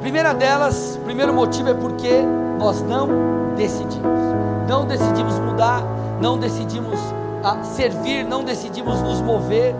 [0.00, 2.22] Primeira delas, primeiro motivo é porque
[2.58, 3.08] nós não
[3.56, 4.20] decidimos.
[4.68, 5.82] Não decidimos mudar,
[6.20, 6.98] não decidimos
[7.44, 9.74] ah, servir, não decidimos nos mover.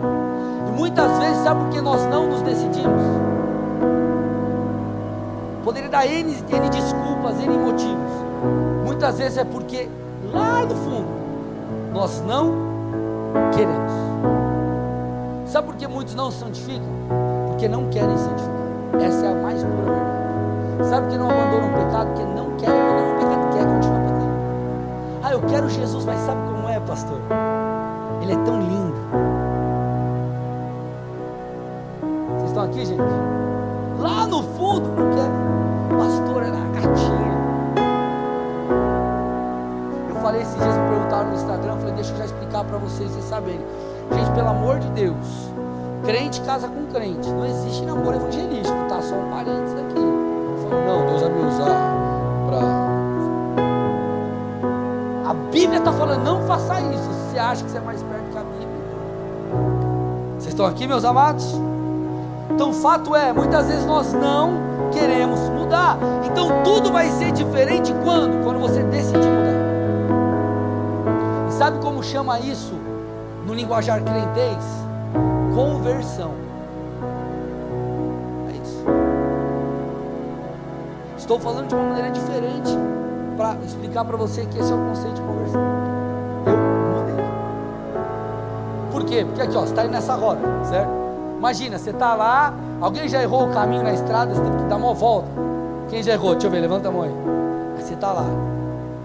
[0.77, 3.01] Muitas vezes, sabe por que nós não nos decidimos?
[5.65, 8.13] Poderia dar N, N desculpas, N motivos.
[8.85, 9.89] Muitas vezes é porque
[10.33, 11.09] lá no fundo
[11.95, 12.53] nós não
[13.55, 13.93] queremos.
[15.47, 16.87] Sabe por que muitos não santificam?
[17.49, 19.01] Porque não querem santificar.
[19.01, 20.91] Essa é a mais pura verdade.
[20.91, 22.07] Sabe por que não abandonam o pecado?
[22.09, 24.31] Porque não querem abandonar o pecado, quer continuar pecando.
[25.23, 27.19] Ah, eu quero Jesus, mas sabe como é, pastor?
[28.21, 29.36] Ele é tão lindo.
[32.67, 33.01] Aqui, gente?
[33.99, 35.47] Lá no fundo não quer
[35.97, 37.37] pastor era gatinha.
[40.09, 42.79] Eu falei esses dias, me perguntaram no Instagram, eu falei, deixa eu já explicar para
[42.79, 43.65] vocês, vocês saberem.
[44.13, 45.51] Gente, pelo amor de Deus,
[46.05, 49.01] crente casa com crente, não existe namoro evangelístico, tá?
[49.01, 50.01] Só um parênteses aqui.
[50.01, 51.95] Não, Deus vai me usar
[52.47, 52.87] para.
[55.31, 57.11] A Bíblia está falando, não faça isso.
[57.31, 58.67] Você acha que você é mais perto que a Bíblia?
[60.39, 61.61] Vocês estão aqui, meus amados?
[62.57, 65.99] Então, o fato é, muitas vezes nós não queremos mudar.
[66.25, 68.43] Então tudo vai ser diferente quando?
[68.43, 69.57] Quando você decidir mudar.
[71.49, 72.73] E sabe como chama isso
[73.47, 74.65] no linguajar crentez?
[75.55, 76.33] Conversão.
[78.49, 78.85] É isso.
[81.19, 82.75] Estou falando de uma maneira diferente
[83.37, 85.61] para explicar para você que esse é o conceito de conversão.
[86.47, 86.57] Eu
[87.01, 87.25] mudei.
[88.91, 89.27] Por quê?
[89.27, 91.06] Porque aqui ó, você está nessa rota, certo?
[91.39, 94.77] Imagina, você está lá, alguém já errou o caminho na estrada, você teve que dar
[94.77, 95.29] uma volta.
[95.89, 96.33] Quem já errou?
[96.33, 97.15] Deixa eu ver, levanta a mão aí.
[97.77, 98.27] Aí você está lá,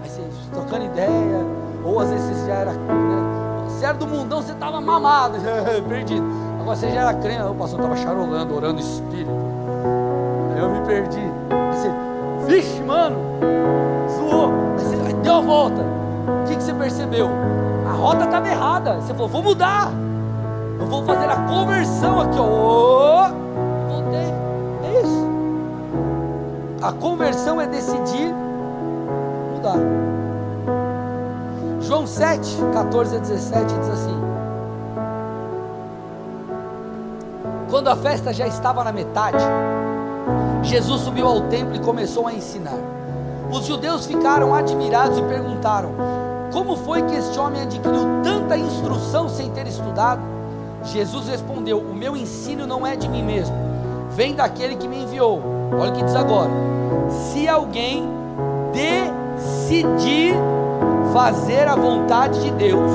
[0.02, 1.46] aí você trocando ideia,
[1.84, 3.22] ou às vezes você já era, né?
[3.68, 5.38] Você era do mundão, você estava mamado,
[5.88, 6.24] perdido.
[6.60, 9.30] Agora você já era crente, o pastor estava charolando, orando espírito.
[10.54, 11.18] Aí eu me perdi.
[11.18, 11.90] Aí você,
[12.46, 13.16] vixe, mano,
[14.08, 14.52] zoou.
[14.78, 15.82] Aí você aí deu a volta.
[15.82, 17.28] O que, que você percebeu?
[17.86, 18.94] A rota estava errada.
[19.00, 19.92] Você falou, vou mudar.
[20.82, 23.28] Eu vou fazer a conversão aqui, ó.
[23.88, 24.34] Voltei.
[24.82, 25.28] É isso.
[26.82, 28.34] A conversão é decidir
[29.54, 29.78] mudar.
[31.80, 34.20] João 7, 14 a 17 diz assim:
[37.70, 39.44] Quando a festa já estava na metade,
[40.64, 42.78] Jesus subiu ao templo e começou a ensinar.
[43.52, 45.92] Os judeus ficaram admirados e perguntaram:
[46.52, 50.31] Como foi que este homem adquiriu tanta instrução sem ter estudado?
[50.84, 53.54] Jesus respondeu: O meu ensino não é de mim mesmo,
[54.10, 55.40] vem daquele que me enviou.
[55.78, 56.50] Olha o que diz agora:
[57.10, 58.08] Se alguém
[58.72, 60.34] decidir
[61.12, 62.90] fazer a vontade de Deus,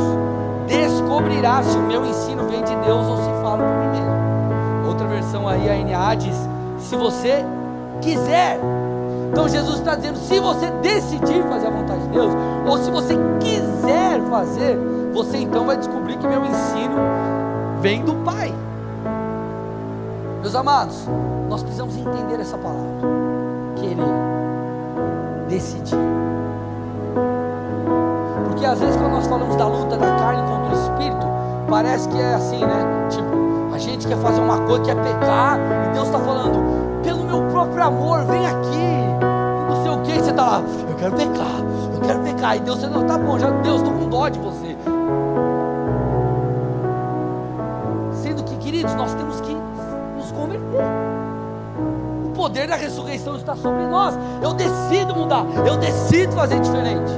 [0.67, 4.87] descobrirá se o meu ensino vem de Deus ou se falo por mim mesmo.
[4.87, 6.35] Outra versão aí, a NA diz:
[6.79, 7.45] se você
[8.01, 8.59] quiser.
[9.31, 12.33] Então Jesus está dizendo: se você decidir fazer a vontade de Deus,
[12.67, 14.77] ou se você quiser fazer,
[15.13, 17.36] você então vai descobrir que meu ensino
[17.81, 18.53] vem do Pai.
[20.41, 21.07] Meus amados,
[21.49, 22.81] nós precisamos entender essa palavra.
[23.75, 23.97] Querer,
[25.47, 25.97] decidir.
[28.45, 31.27] Porque às vezes quando nós falamos da luta da carne contra o espírito,
[31.69, 33.07] parece que é assim, né?
[33.09, 35.59] Tipo, a gente quer fazer uma coisa, quer pecar,
[35.89, 38.97] e Deus está falando, pelo meu próprio amor, vem aqui.
[39.69, 41.59] Não sei o que, você está lá, eu quero pecar,
[41.93, 42.57] eu quero pecar.
[42.57, 44.76] E Deus não tá bom, já Deus, estou com dó de você.
[48.77, 49.57] Queridos, nós temos que
[50.15, 50.85] nos converter.
[52.25, 54.15] O poder da ressurreição está sobre nós.
[54.41, 57.11] Eu decido mudar, eu decido fazer diferente.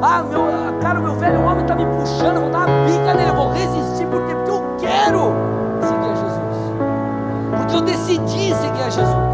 [0.00, 0.42] Ah, meu,
[0.80, 4.06] cara, meu velho homem está me puxando, vou dar uma bica nele, eu vou resistir,
[4.06, 5.32] porque, porque eu quero
[5.82, 7.56] seguir a Jesus.
[7.56, 9.30] Porque eu decidi seguir a Jesus.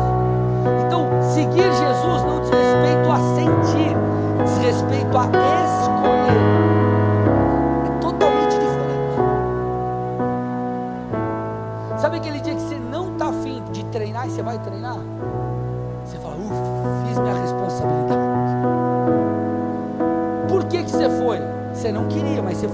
[0.86, 3.96] Então, seguir Jesus não diz respeito a sentir,
[4.42, 6.65] diz respeito a escolher.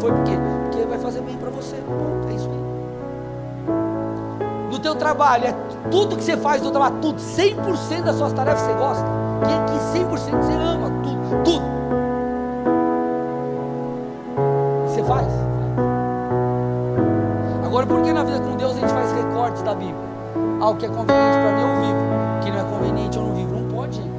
[0.03, 0.33] Foi por quê?
[0.65, 1.77] Porque vai fazer bem para você.
[2.29, 2.59] É isso aí.
[4.73, 5.55] No teu trabalho, é
[5.93, 9.05] tudo que você faz no trabalho, tudo, 100% das suas tarefas você gosta.
[9.47, 11.65] Que, que 100% você ama, tudo, tudo.
[14.89, 15.29] Você faz?
[17.65, 20.11] Agora, por que na vida com Deus a gente faz recortes da Bíblia?
[20.61, 22.01] Ah, o que é conveniente para mim eu vivo,
[22.39, 23.55] o que não é conveniente eu não vivo.
[23.55, 24.11] Não pode, gente.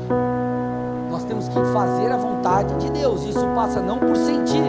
[1.12, 3.24] Nós temos que fazer a vontade de Deus.
[3.24, 4.64] Isso passa não por sentir,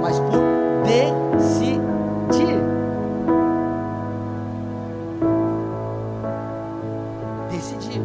[0.00, 0.59] mas por
[0.90, 2.58] decidir.
[7.48, 8.02] Decidir.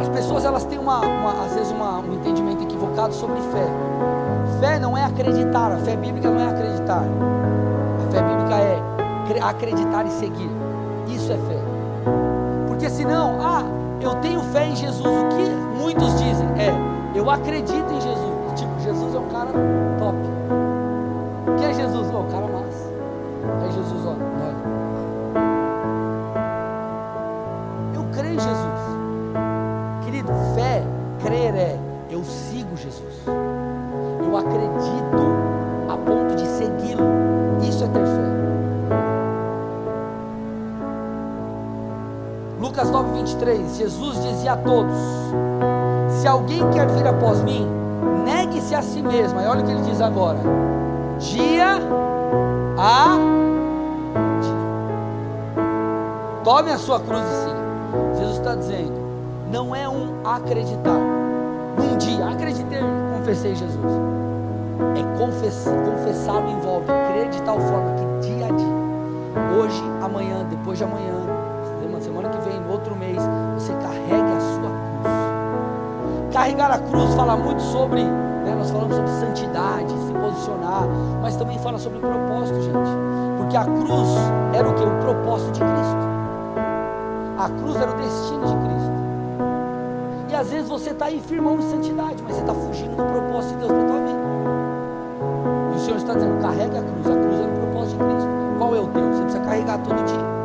[0.00, 3.66] As pessoas elas têm uma, uma às vezes uma, um entendimento equivocado sobre fé.
[4.60, 7.04] Fé não é acreditar, a fé bíblica não é acreditar.
[8.06, 10.50] A fé bíblica é acreditar e seguir.
[11.08, 11.60] Isso é fé.
[12.66, 13.62] Porque senão, ah,
[14.00, 15.06] eu tenho fé em Jesus.
[15.06, 18.60] O que muitos dizem é, eu acredito em Jesus.
[18.60, 19.50] Tipo, Jesus é um cara
[19.98, 20.18] top.
[21.58, 22.08] Quem é Jesus?
[22.12, 22.92] Oh, o cara massa.
[23.66, 24.16] É Jesus, ó.
[27.94, 30.04] Eu creio em Jesus.
[30.04, 30.82] Querido, fé,
[31.22, 31.78] crer é,
[32.10, 33.22] eu sigo Jesus.
[33.26, 35.26] Eu acredito
[35.88, 37.04] a ponto de segui-lo.
[37.62, 38.26] Isso é ter fé.
[42.60, 44.96] Lucas 9, 23, Jesus dizia a todos:
[46.26, 47.64] Se alguém quer vir após mim,
[48.24, 49.38] negue-se a si mesmo.
[49.38, 50.40] Aí olha o que ele diz agora:
[51.20, 51.76] dia
[52.76, 53.16] a
[54.40, 54.56] dia.
[56.42, 58.18] Tome a sua cruz e siga.
[58.18, 58.92] Jesus está dizendo:
[59.52, 60.98] não é um acreditar.
[61.78, 62.82] Um dia, acreditei,
[63.16, 63.92] confessei Jesus.
[64.96, 70.76] É confessar, confessar envolve crer de tal forma que dia a dia, hoje, amanhã, depois
[70.76, 71.25] de amanhã,
[76.56, 80.88] Carregar a cruz fala muito sobre, né, nós falamos sobre santidade, se posicionar,
[81.20, 82.90] mas também fala sobre propósito, gente.
[83.36, 84.08] Porque a cruz
[84.54, 84.82] era o que?
[84.82, 86.06] O propósito de Cristo.
[87.38, 88.92] A cruz era o destino de Cristo.
[90.30, 93.52] E às vezes você está aí firmão em santidade, mas você está fugindo do propósito
[93.52, 94.18] de Deus para a tua vida.
[95.72, 97.06] E o Senhor está dizendo, carregue a cruz.
[97.06, 98.30] A cruz é o propósito de Cristo.
[98.56, 99.12] Qual é o teu?
[99.12, 100.36] Você precisa carregar todo dia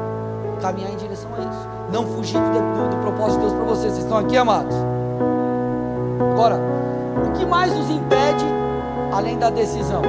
[0.62, 1.68] caminhar em direção a isso.
[1.92, 3.94] Não fugir do, do, propósito de Deus para vocês.
[3.94, 4.76] Vocês estão aqui, amados?
[6.34, 6.60] Agora,
[7.28, 8.46] o que mais nos impede,
[9.12, 10.02] além da decisão?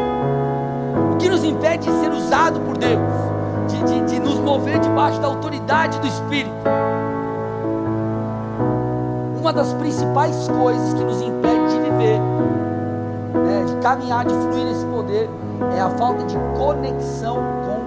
[1.13, 3.01] O que nos impede de ser usado por Deus?
[3.69, 6.55] De, de, de nos mover debaixo da autoridade do Espírito?
[9.41, 12.21] Uma das principais coisas que nos impede de viver
[13.35, 15.29] né, de caminhar, de fluir nesse poder,
[15.77, 17.83] é a falta de conexão com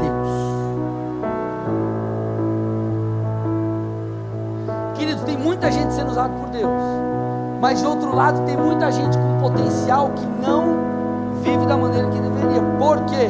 [0.00, 0.28] Deus.
[4.96, 6.82] Queridos, tem muita gente sendo usada por Deus,
[7.60, 10.90] mas de outro lado tem muita gente com potencial que não
[11.42, 12.62] vive da maneira que deveria.
[12.78, 13.28] Por quê?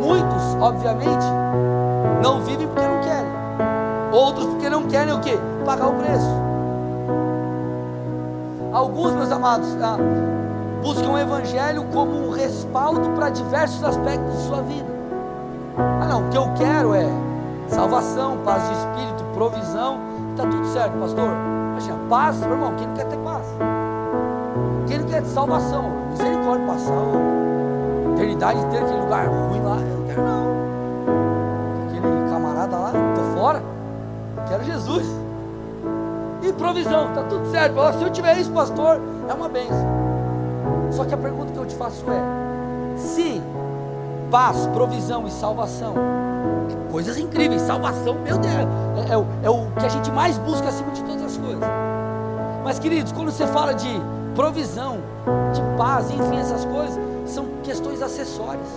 [0.00, 1.24] Muitos, obviamente,
[2.22, 3.32] não vivem porque não querem.
[4.12, 5.38] Outros porque não querem o quê?
[5.64, 6.42] Pagar o preço.
[8.72, 9.96] Alguns, meus amados, ah,
[10.82, 14.90] buscam o Evangelho como um respaldo para diversos aspectos de sua vida.
[15.78, 17.06] Ah, não, o que eu quero é
[17.68, 19.98] salvação, paz de espírito, provisão,
[20.34, 21.51] está tudo certo, pastor.
[21.82, 23.44] Imagina, paz, meu irmão, quem não quer ter paz?
[24.86, 25.90] Quem não quer ter salvação?
[26.10, 30.46] Misericórdia, passar a eternidade inteira, aquele lugar ruim lá, eu não quero não.
[31.88, 33.62] Aquele camarada lá, estou fora,
[34.48, 35.06] quero Jesus
[36.42, 37.98] e provisão, está tudo certo.
[37.98, 39.90] Se eu tiver isso, pastor, é uma benção.
[40.92, 43.42] Só que a pergunta que eu te faço é: se
[44.30, 45.94] paz, provisão e salvação,
[46.92, 50.68] coisas incríveis, salvação, meu Deus, é, é, o, é o que a gente mais busca
[50.68, 51.11] acima de as
[52.64, 53.88] Mas queridos, quando você fala de
[54.34, 54.98] provisão,
[55.52, 58.68] de paz, enfim, essas coisas, são questões acessórias.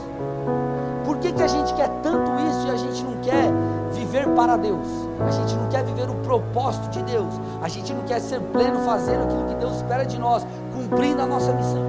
[1.05, 3.51] Por que, que a gente quer tanto isso e a gente não quer
[3.93, 4.87] viver para Deus?
[5.25, 7.33] A gente não quer viver o propósito de Deus.
[7.61, 11.25] A gente não quer ser pleno fazendo aquilo que Deus espera de nós, cumprindo a
[11.27, 11.85] nossa missão.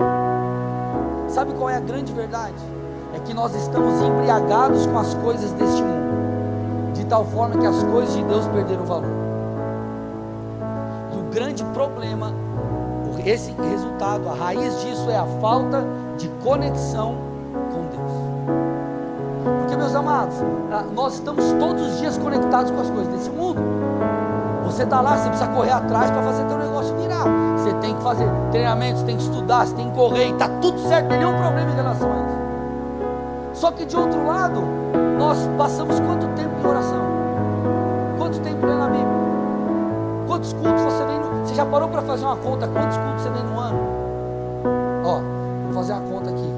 [1.28, 2.54] Sabe qual é a grande verdade?
[3.14, 7.82] É que nós estamos embriagados com as coisas deste mundo, de tal forma que as
[7.84, 9.25] coisas de Deus perderam valor.
[11.36, 12.32] Grande problema,
[13.26, 15.84] esse resultado, a raiz disso é a falta
[16.16, 17.14] de conexão
[19.76, 20.36] meus amados,
[20.94, 23.60] nós estamos todos os dias conectados com as coisas desse mundo.
[24.64, 27.24] Você está lá, você precisa correr atrás para fazer teu negócio virar.
[27.56, 31.08] Você tem que fazer treinamentos, tem que estudar, você tem que correr, está tudo certo,
[31.08, 33.60] tem nenhum problema em relação a isso.
[33.60, 34.60] Só que de outro lado,
[35.18, 37.02] nós passamos quanto tempo em oração?
[38.18, 39.06] Quanto tempo lendo a Bíblia?
[40.26, 41.15] Quantos cultos você vem
[41.56, 42.68] já parou para fazer uma conta?
[42.68, 43.78] Quantos cultos você vem no ano?
[45.04, 45.20] Ó,
[45.64, 46.52] vou fazer uma conta aqui.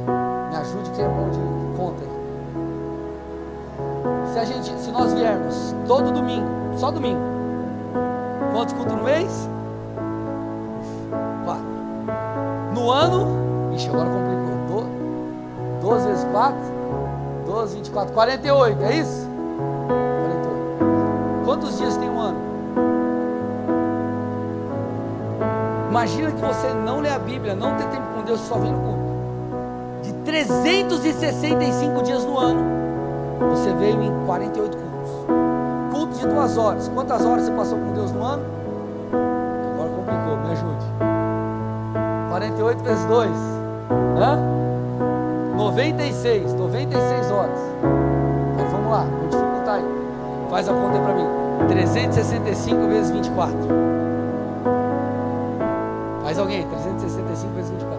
[0.50, 2.18] Me ajude que é bom de conta aí
[4.32, 6.46] se a gente, se nós viermos todo domingo,
[6.76, 7.20] só domingo,
[8.52, 9.48] quantos cultos no mês?
[11.44, 11.64] Quatro.
[12.72, 14.84] No ano, ixi, agora complicou.
[15.80, 16.56] 12 vezes 4,
[17.46, 19.17] 12, 24, 48, é isso?
[25.98, 28.78] Imagina que você não lê a Bíblia, não tem tempo com Deus, só vem no
[28.78, 29.02] culto.
[30.00, 32.60] De 365 dias no ano,
[33.50, 35.10] você veio em 48 cultos.
[35.90, 36.88] Culto de duas horas.
[36.94, 38.44] Quantas horas você passou com Deus no ano?
[39.74, 40.86] Agora complicou, me ajude.
[42.28, 43.30] 48 vezes 2.
[44.20, 44.38] Hã?
[45.56, 46.54] 96.
[46.54, 47.58] 96 horas.
[48.54, 49.84] Então vamos lá, vamos dificultar aí.
[50.48, 51.26] Faz a conta para mim.
[51.66, 53.97] 365 vezes 24.
[56.38, 57.98] Faz alguém, 365 vezes 24.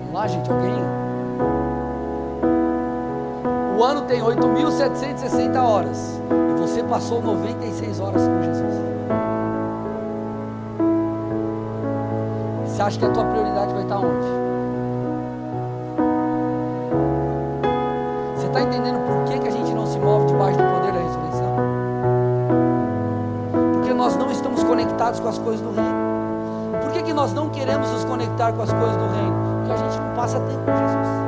[0.00, 0.74] Vamos lá, gente, alguém?
[3.78, 6.20] O ano tem 8.760 horas.
[6.30, 8.74] E você passou 96 horas com Jesus.
[12.66, 14.26] Você acha que a tua prioridade vai estar onde?
[18.36, 19.61] Você está entendendo por que, que a gente
[24.52, 26.82] estamos conectados com as coisas do reino.
[26.82, 29.34] Por que, que nós não queremos nos conectar com as coisas do reino?
[29.58, 31.22] Porque a gente não passa tempo com Jesus.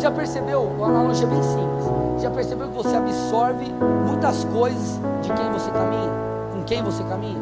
[0.00, 0.60] já percebeu?
[0.60, 2.20] Uma analogia bem simples.
[2.20, 3.64] Já percebeu que você absorve
[4.06, 6.10] muitas coisas de quem você caminha?
[6.52, 7.40] Com quem você caminha?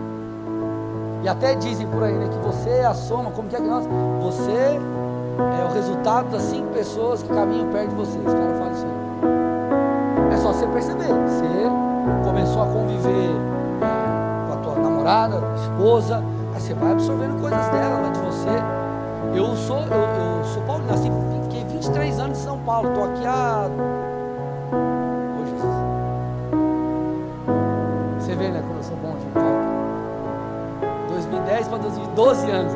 [1.25, 3.67] E até dizem por aí, né, que você é a soma, como que é que
[3.67, 3.85] nós?
[4.23, 8.19] Você é o resultado das cinco pessoas que caminham perto de você.
[8.19, 10.35] Os caras falam isso aí.
[10.35, 11.09] É só você perceber.
[11.09, 11.92] Você
[12.25, 13.31] começou a conviver
[13.81, 16.23] é, com a tua namorada, esposa,
[16.55, 18.51] aí você vai absorvendo coisas dela, lá de você.
[19.35, 21.11] Eu sou, eu, eu sou Paulo, nasci
[21.83, 23.69] 23 anos em São Paulo, estou aqui há.
[24.73, 25.75] Oh, Jesus.
[28.21, 29.51] Você vê, né, como eu sou bom de volta.
[31.09, 32.73] 2010 para 2012 anos.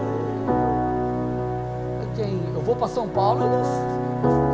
[2.17, 3.49] Quem, eu vou para São Paulo, eu,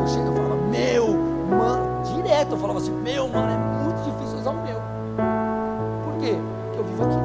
[0.00, 1.08] eu chego e falava, meu,
[1.48, 3.71] mano, direto eu falava assim, meu, mano, é
[4.42, 4.80] muito difícil usar o meu.
[6.04, 6.36] Por quê?
[6.64, 7.16] Porque eu vivo aqui.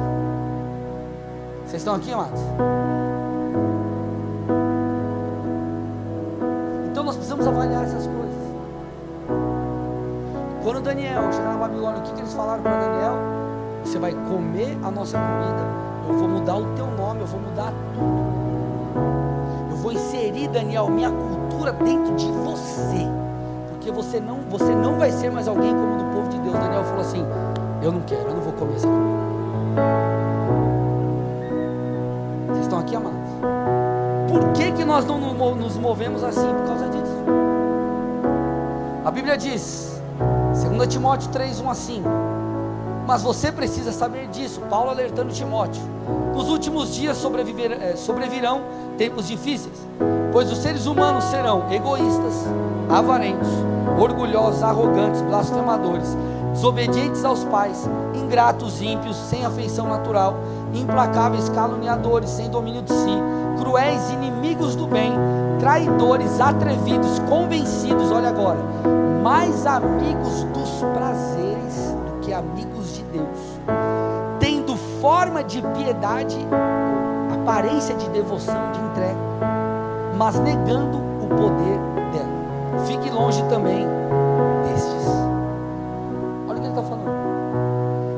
[1.66, 2.40] Vocês estão aqui, amados?
[7.16, 8.34] precisamos avaliar essas coisas.
[10.62, 13.38] Quando Daniel chegou na Babilônia, o que, que eles falaram para Daniel?
[13.84, 15.64] você vai comer a nossa comida,
[16.08, 19.70] eu vou mudar o teu nome, eu vou mudar tudo.
[19.70, 23.06] Eu vou inserir, Daniel, minha cultura dentro de você.
[23.88, 26.52] Porque você não, você não vai ser mais alguém como do povo de Deus.
[26.58, 27.24] Daniel falou assim:
[27.80, 29.18] Eu não quero, eu não vou essa comida.
[32.48, 33.18] Vocês estão aqui, amados?
[34.30, 35.18] Por que, que nós não
[35.54, 36.46] nos movemos assim?
[36.54, 37.16] Por causa disso.
[39.06, 39.98] A Bíblia diz,
[40.62, 42.02] 2 Timóteo 3, 1 assim.
[43.06, 45.80] Mas você precisa saber disso, Paulo alertando Timóteo.
[46.34, 48.60] Nos últimos dias eh, sobrevirão
[48.98, 49.86] tempos difíceis,
[50.32, 52.34] pois os seres humanos serão egoístas,
[52.90, 53.48] avarentos,
[53.98, 56.16] orgulhosos, arrogantes, blasfemadores,
[56.52, 60.34] desobedientes aos pais, ingratos, ímpios, sem afeição natural,
[60.74, 63.16] implacáveis, caluniadores, sem domínio de si,
[63.60, 65.12] cruéis, inimigos do bem,
[65.60, 68.58] traidores, atrevidos, convencidos, olha agora,
[69.22, 73.60] mais amigos dos prazeres do que amigos de Deus,
[74.40, 76.36] tendo forma de piedade,
[77.48, 79.16] aparência de devoção, de entrega,
[80.18, 81.78] mas negando o poder
[82.12, 82.84] dela.
[82.84, 83.86] Fique longe também
[84.64, 85.06] destes.
[86.46, 87.08] Olha o que ele está falando.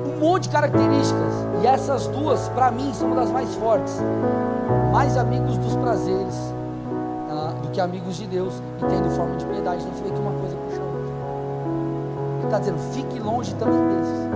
[0.08, 4.00] Um monte de características, e essas duas, para mim, são uma das mais fortes.
[4.90, 6.52] Mais amigos dos prazeres
[7.30, 9.84] ah, do que amigos de Deus, e tendo forma de piedade.
[9.84, 10.90] Então você que uma coisa puxa a.
[12.38, 14.28] Ele está dizendo, fique longe também desses.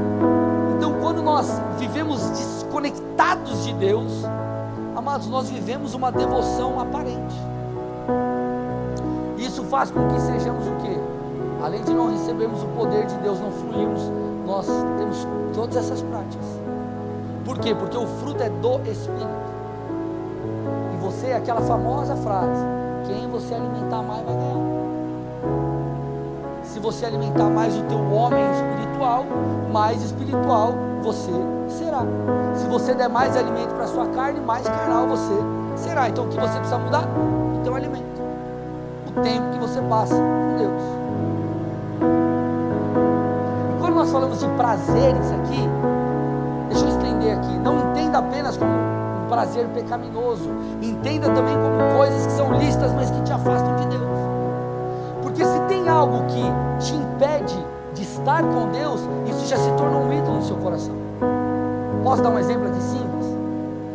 [0.76, 4.24] Então, quando nós vivemos desconectados de Deus,
[5.04, 7.36] amados, nós vivemos uma devoção aparente.
[9.36, 10.98] Isso faz com que sejamos o quê?
[11.62, 14.00] Além de não recebermos o poder de Deus, não fluirmos,
[14.46, 16.46] nós temos todas essas práticas.
[17.44, 17.74] Por quê?
[17.74, 19.44] Porque o fruto é do Espírito.
[20.94, 22.64] E você, aquela famosa frase:
[23.06, 24.73] quem você alimentar mais vai ganhar
[26.84, 29.24] você alimentar mais o teu homem espiritual,
[29.72, 31.32] mais espiritual você
[31.66, 32.02] será.
[32.54, 35.32] Se você der mais alimento para sua carne, mais carnal você
[35.76, 36.10] será.
[36.10, 37.04] Então o que você precisa mudar?
[37.56, 38.20] O teu alimento.
[39.08, 40.82] O tempo que você passa com Deus.
[43.70, 45.68] E quando nós falamos de prazeres aqui,
[46.68, 47.58] deixa eu estender aqui.
[47.60, 50.50] Não entenda apenas como um prazer pecaminoso.
[50.82, 53.53] Entenda também como coisas que são listas, mas que te afastam
[58.34, 60.94] estar com Deus, isso já se torna um ídolo no seu coração.
[62.02, 63.26] Posso dar um exemplo aqui simples?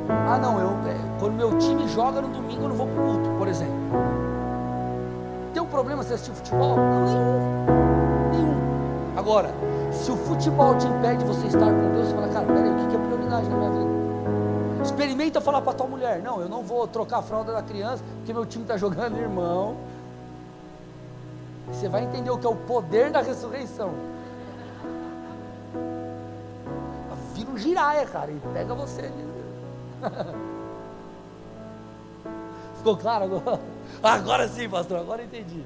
[0.09, 3.05] Ah, não, eu, é, quando meu time joga no domingo, eu não vou para o
[3.05, 3.73] culto, por exemplo.
[5.53, 6.77] Tem um problema se assistir futebol?
[6.77, 8.31] Não, nenhum.
[8.31, 9.17] Nenhum.
[9.17, 9.49] Agora,
[9.91, 12.87] se o futebol te impede de você estar com Deus, você fala, cara, peraí, o
[12.87, 13.89] que é prioridade na minha vida?
[14.83, 18.31] Experimenta falar para tua mulher, não, eu não vou trocar a fralda da criança, porque
[18.31, 19.75] meu time está jogando, irmão.
[21.71, 23.91] Você vai entender o que é o poder da ressurreição.
[27.59, 29.11] Giraia, cara, e pega você.
[32.77, 33.59] Ficou claro agora?
[34.01, 35.63] Agora sim, pastor, agora entendi.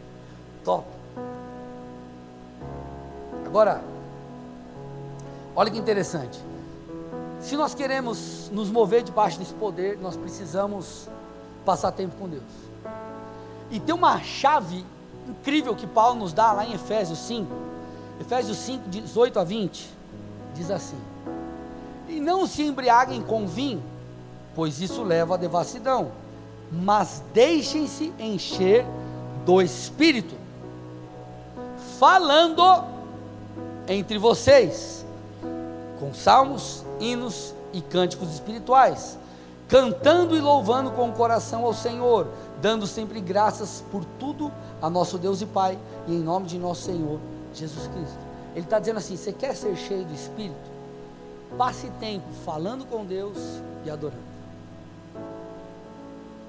[0.63, 0.87] Top.
[3.45, 3.83] Agora,
[5.55, 6.39] olha que interessante.
[7.39, 11.07] Se nós queremos nos mover debaixo desse poder, nós precisamos
[11.65, 12.41] passar tempo com Deus.
[13.69, 14.85] E tem uma chave
[15.27, 17.47] incrível que Paulo nos dá lá em Efésios 5,
[18.19, 19.89] Efésios 5, 18 a 20,
[20.55, 20.97] diz assim:
[22.23, 23.83] não se embriaguem com vinho,
[24.55, 26.11] pois isso leva à devassidão,
[26.71, 28.85] mas deixem-se encher
[29.45, 30.35] do Espírito,
[31.99, 32.85] falando
[33.87, 35.05] entre vocês,
[35.99, 39.17] com salmos, hinos e cânticos espirituais,
[39.67, 42.27] cantando e louvando com o coração ao Senhor,
[42.61, 44.51] dando sempre graças por tudo
[44.81, 47.19] a nosso Deus e Pai, e em nome de nosso Senhor
[47.53, 48.19] Jesus Cristo.
[48.55, 50.72] Ele está dizendo assim: você quer ser cheio do Espírito?
[51.57, 53.37] Passe tempo falando com Deus
[53.85, 54.21] e adorando.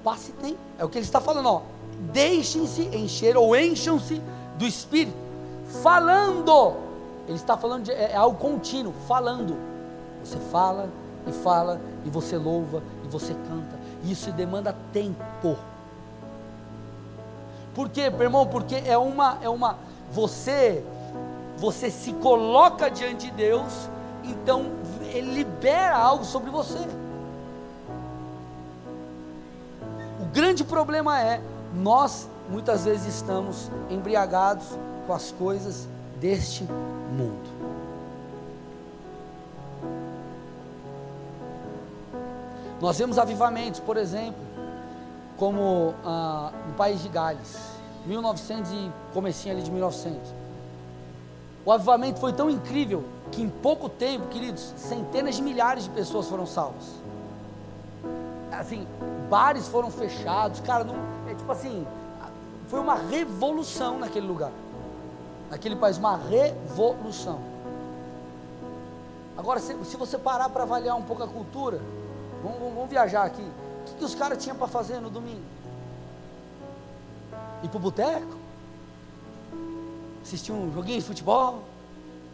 [0.03, 1.61] Passe tempo, é o que ele está falando, ó.
[2.11, 4.21] Deixem-se encher ou encham-se
[4.57, 5.17] do Espírito,
[5.81, 6.75] falando.
[7.27, 9.55] Ele está falando de é, é algo contínuo, falando.
[10.23, 10.89] Você fala
[11.27, 13.79] e fala, e você louva, e você canta.
[14.03, 15.57] Isso demanda tempo.
[17.73, 18.47] Por quê, irmão?
[18.47, 19.77] Porque é uma, é uma,
[20.11, 20.83] você,
[21.57, 23.89] você se coloca diante de Deus,
[24.23, 24.71] então
[25.15, 26.77] Ele libera algo sobre você.
[30.21, 31.41] O grande problema é,
[31.73, 34.65] nós muitas vezes estamos embriagados
[35.07, 35.87] com as coisas
[36.19, 37.55] deste mundo.
[42.81, 44.41] Nós vemos avivamentos, por exemplo,
[45.37, 47.57] como ah, no país de Gales,
[48.05, 50.19] 1900 e comecinho ali de 1900.
[51.65, 56.25] O avivamento foi tão incrível que em pouco tempo, queridos, centenas de milhares de pessoas
[56.27, 56.85] foram salvas.
[58.49, 58.87] Assim,
[59.29, 60.95] bares foram fechados, cara, não,
[61.29, 61.85] é tipo assim,
[62.69, 64.51] foi uma revolução naquele lugar,
[65.49, 67.41] naquele país, uma revolução.
[69.37, 71.81] Agora, se, se você parar para avaliar um pouco a cultura,
[72.41, 73.41] vamos, vamos, vamos viajar aqui.
[73.41, 75.43] O que, que os caras tinham para fazer no domingo?
[77.61, 78.37] Ir para o boteco?
[80.23, 81.74] Assistir um joguinho de futebol?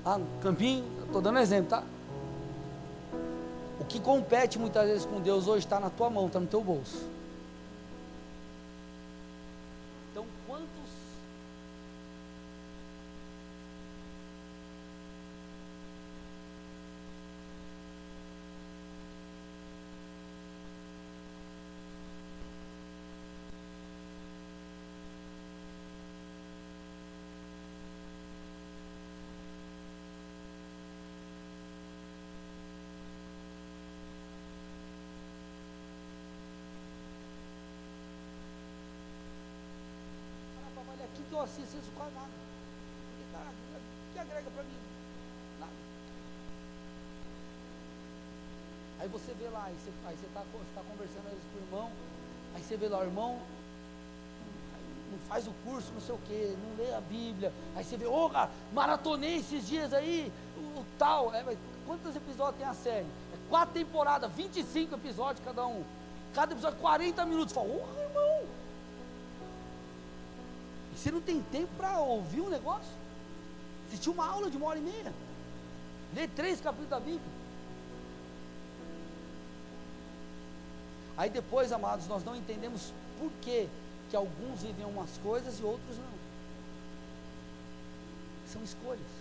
[0.04, 0.84] Lá no campinho?
[1.06, 1.84] Estou dando exemplo, tá?
[3.80, 6.64] O que compete muitas vezes com Deus hoje está na tua mão, está no teu
[6.64, 7.06] bolso.
[41.32, 42.28] que eu assisto isso quase nada.
[42.28, 44.78] O que agrega para mim?
[45.62, 45.72] Nada.
[49.00, 51.92] Aí você vê aí você está tá, conversando às vezes com o irmão,
[52.56, 53.40] aí você vê lá, o irmão
[55.12, 57.52] não faz o curso, não sei o que, não lê a Bíblia.
[57.76, 61.34] Aí você vê, ô, oh, maratonei esses dias aí, o, o tal.
[61.36, 61.44] É,
[61.86, 63.06] quantos episódios tem a série?
[63.34, 65.84] É quatro temporadas, 25 episódios cada um.
[66.34, 67.54] Cada episódio 40 minutos.
[67.54, 68.48] Fala, ô, oh, irmão,
[70.96, 72.92] você não tem tempo para ouvir um negócio?
[73.88, 75.14] Assistir uma aula de uma hora e meia?
[76.16, 77.41] Ler três capítulos da Bíblia?
[81.22, 83.70] Aí depois, amados, nós não entendemos por que,
[84.10, 86.22] que alguns vivem umas coisas e outros não.
[88.52, 89.12] São escolhas.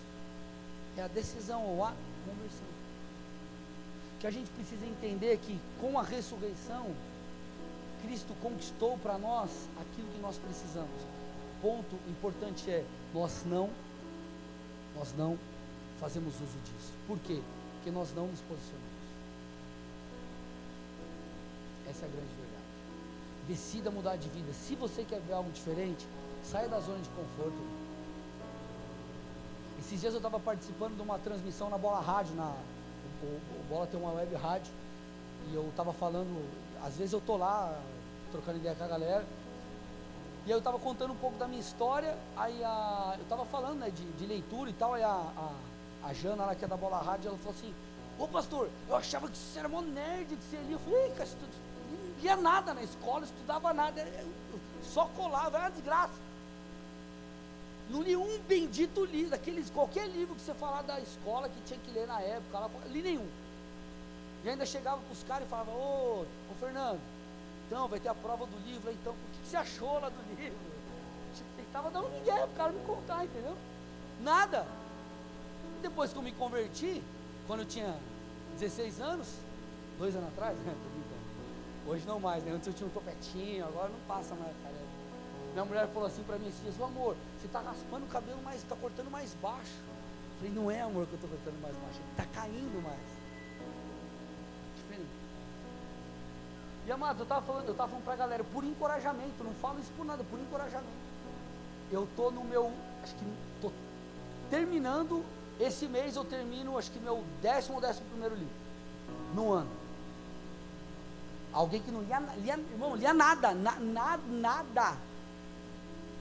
[0.96, 1.92] É a decisão ou a
[2.24, 2.66] conversão.
[4.18, 6.86] Que a gente precisa entender que com a ressurreição,
[8.02, 11.20] Cristo conquistou para nós aquilo que nós precisamos
[11.60, 13.68] ponto importante é nós não
[14.96, 15.38] nós não
[16.00, 16.92] fazemos uso disso.
[17.06, 17.40] Por quê?
[17.74, 18.89] Porque nós não nos posicionamos.
[21.90, 22.64] Essa é a grande verdade.
[23.48, 24.52] Decida mudar de vida.
[24.52, 26.06] Se você quer ver algo diferente,
[26.44, 27.58] saia da zona de conforto.
[29.80, 32.54] Esses dias eu estava participando de uma transmissão na Bola Rádio, na,
[33.22, 34.72] o, o Bola tem uma web rádio,
[35.50, 36.48] e eu estava falando,
[36.82, 37.76] às vezes eu tô lá
[38.30, 39.24] trocando ideia com a galera,
[40.46, 43.80] e aí eu estava contando um pouco da minha história, aí a, eu estava falando
[43.80, 46.76] né, de, de, leitura e tal, aí a, a, a Jana, lá que é da
[46.76, 47.74] Bola Rádio, ela falou assim,
[48.18, 50.76] ô pastor, eu achava que você era mó nerd, que você lia.
[50.76, 51.28] Eu falei, cara,
[52.20, 54.06] lia nada na escola, estudava nada,
[54.82, 56.30] só colava, era uma desgraça.
[57.88, 61.80] Não li um bendito livro, daqueles, qualquer livro que você falar da escola que tinha
[61.80, 63.28] que ler na época, lá, li nenhum.
[64.44, 67.00] E ainda chegava para os caras e falava, ô, ô Fernando,
[67.66, 70.58] então vai ter a prova do livro, então, o que, você achou lá do livro?
[71.58, 73.56] Estava dando ninguém para o cara me contar, entendeu?
[74.20, 74.66] Nada.
[75.82, 77.02] Depois que eu me converti,
[77.46, 77.96] quando eu tinha
[78.58, 79.28] 16 anos,
[79.98, 80.74] dois anos atrás, né?
[81.90, 82.52] Hoje não mais, né?
[82.52, 84.74] Antes eu tinha um topetinho, agora não passa mais, cara.
[85.52, 88.58] Minha mulher falou assim para mim esses dias, amor, você está raspando o cabelo mais,
[88.58, 89.74] está cortando mais baixo.
[89.88, 93.20] Eu falei, não é amor que eu estou cortando mais baixo, está caindo mais.
[96.86, 99.80] E amados, eu estava falando, eu estava falando para a galera, por encorajamento, não falo
[99.80, 100.88] isso por nada, por encorajamento.
[101.90, 102.72] Eu estou no meu,
[103.02, 103.24] acho que
[103.56, 103.72] estou
[104.48, 105.24] terminando,
[105.58, 108.54] esse mês eu termino, acho que meu décimo ou décimo primeiro livro,
[109.34, 109.79] no ano.
[111.52, 114.96] Alguém que não lia, lia irmão, lia nada, na, na, nada,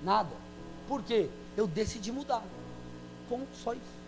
[0.03, 0.35] nada.
[0.87, 1.29] Por quê?
[1.55, 2.43] Eu decidi mudar.
[3.27, 3.99] Ponto, só isso.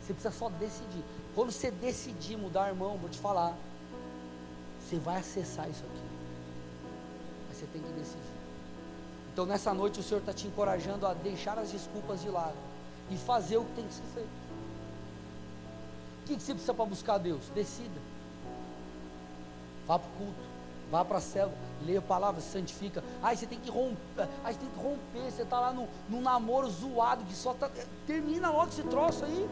[0.00, 1.02] Você precisa só decidir.
[1.34, 3.56] Quando você decidir mudar, irmão, vou te falar,
[4.80, 6.02] você vai acessar isso aqui.
[7.48, 8.34] Mas você tem que decidir.
[9.32, 12.56] Então nessa noite o Senhor está te encorajando a deixar as desculpas de lado
[13.10, 14.28] e fazer o que tem que ser feito.
[16.22, 17.42] O que, que você precisa para buscar Deus?
[17.54, 18.13] Decida.
[19.86, 20.40] Vá para o culto,
[20.90, 23.02] vá para a célula, leia a palavra, se santifica.
[23.22, 26.20] Aí você tem que romper, aí você tem que romper, você está lá no, no
[26.20, 27.70] namoro zoado que só tá.
[28.06, 29.48] Termina logo esse troço aí.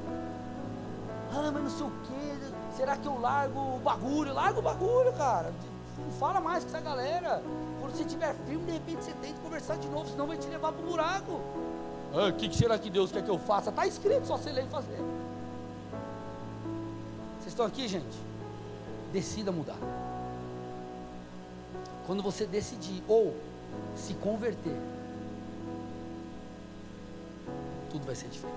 [1.34, 4.32] Ah, mas não sei o que Será que eu largo o bagulho?
[4.32, 5.52] Larga o bagulho, cara.
[5.98, 7.42] Não fala mais com essa galera.
[7.80, 10.46] Quando você estiver firme, de repente você tem que conversar de novo, senão vai te
[10.48, 11.40] levar para o buraco.
[12.14, 13.70] Ah, o que, que será que Deus quer que eu faça?
[13.70, 14.98] Está escrito, só você ler e fazer.
[17.38, 18.18] Vocês estão aqui, gente?
[19.12, 19.76] Decida mudar.
[22.06, 23.36] Quando você decidir ou
[23.96, 24.76] se converter,
[27.90, 28.56] tudo vai ser diferente.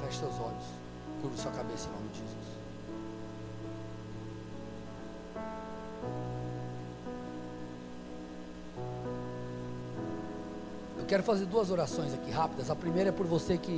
[0.00, 0.64] Feche seus olhos.
[1.22, 2.44] Curva sua cabeça em nome de Jesus.
[10.98, 12.70] Eu quero fazer duas orações aqui rápidas.
[12.70, 13.72] A primeira é por você que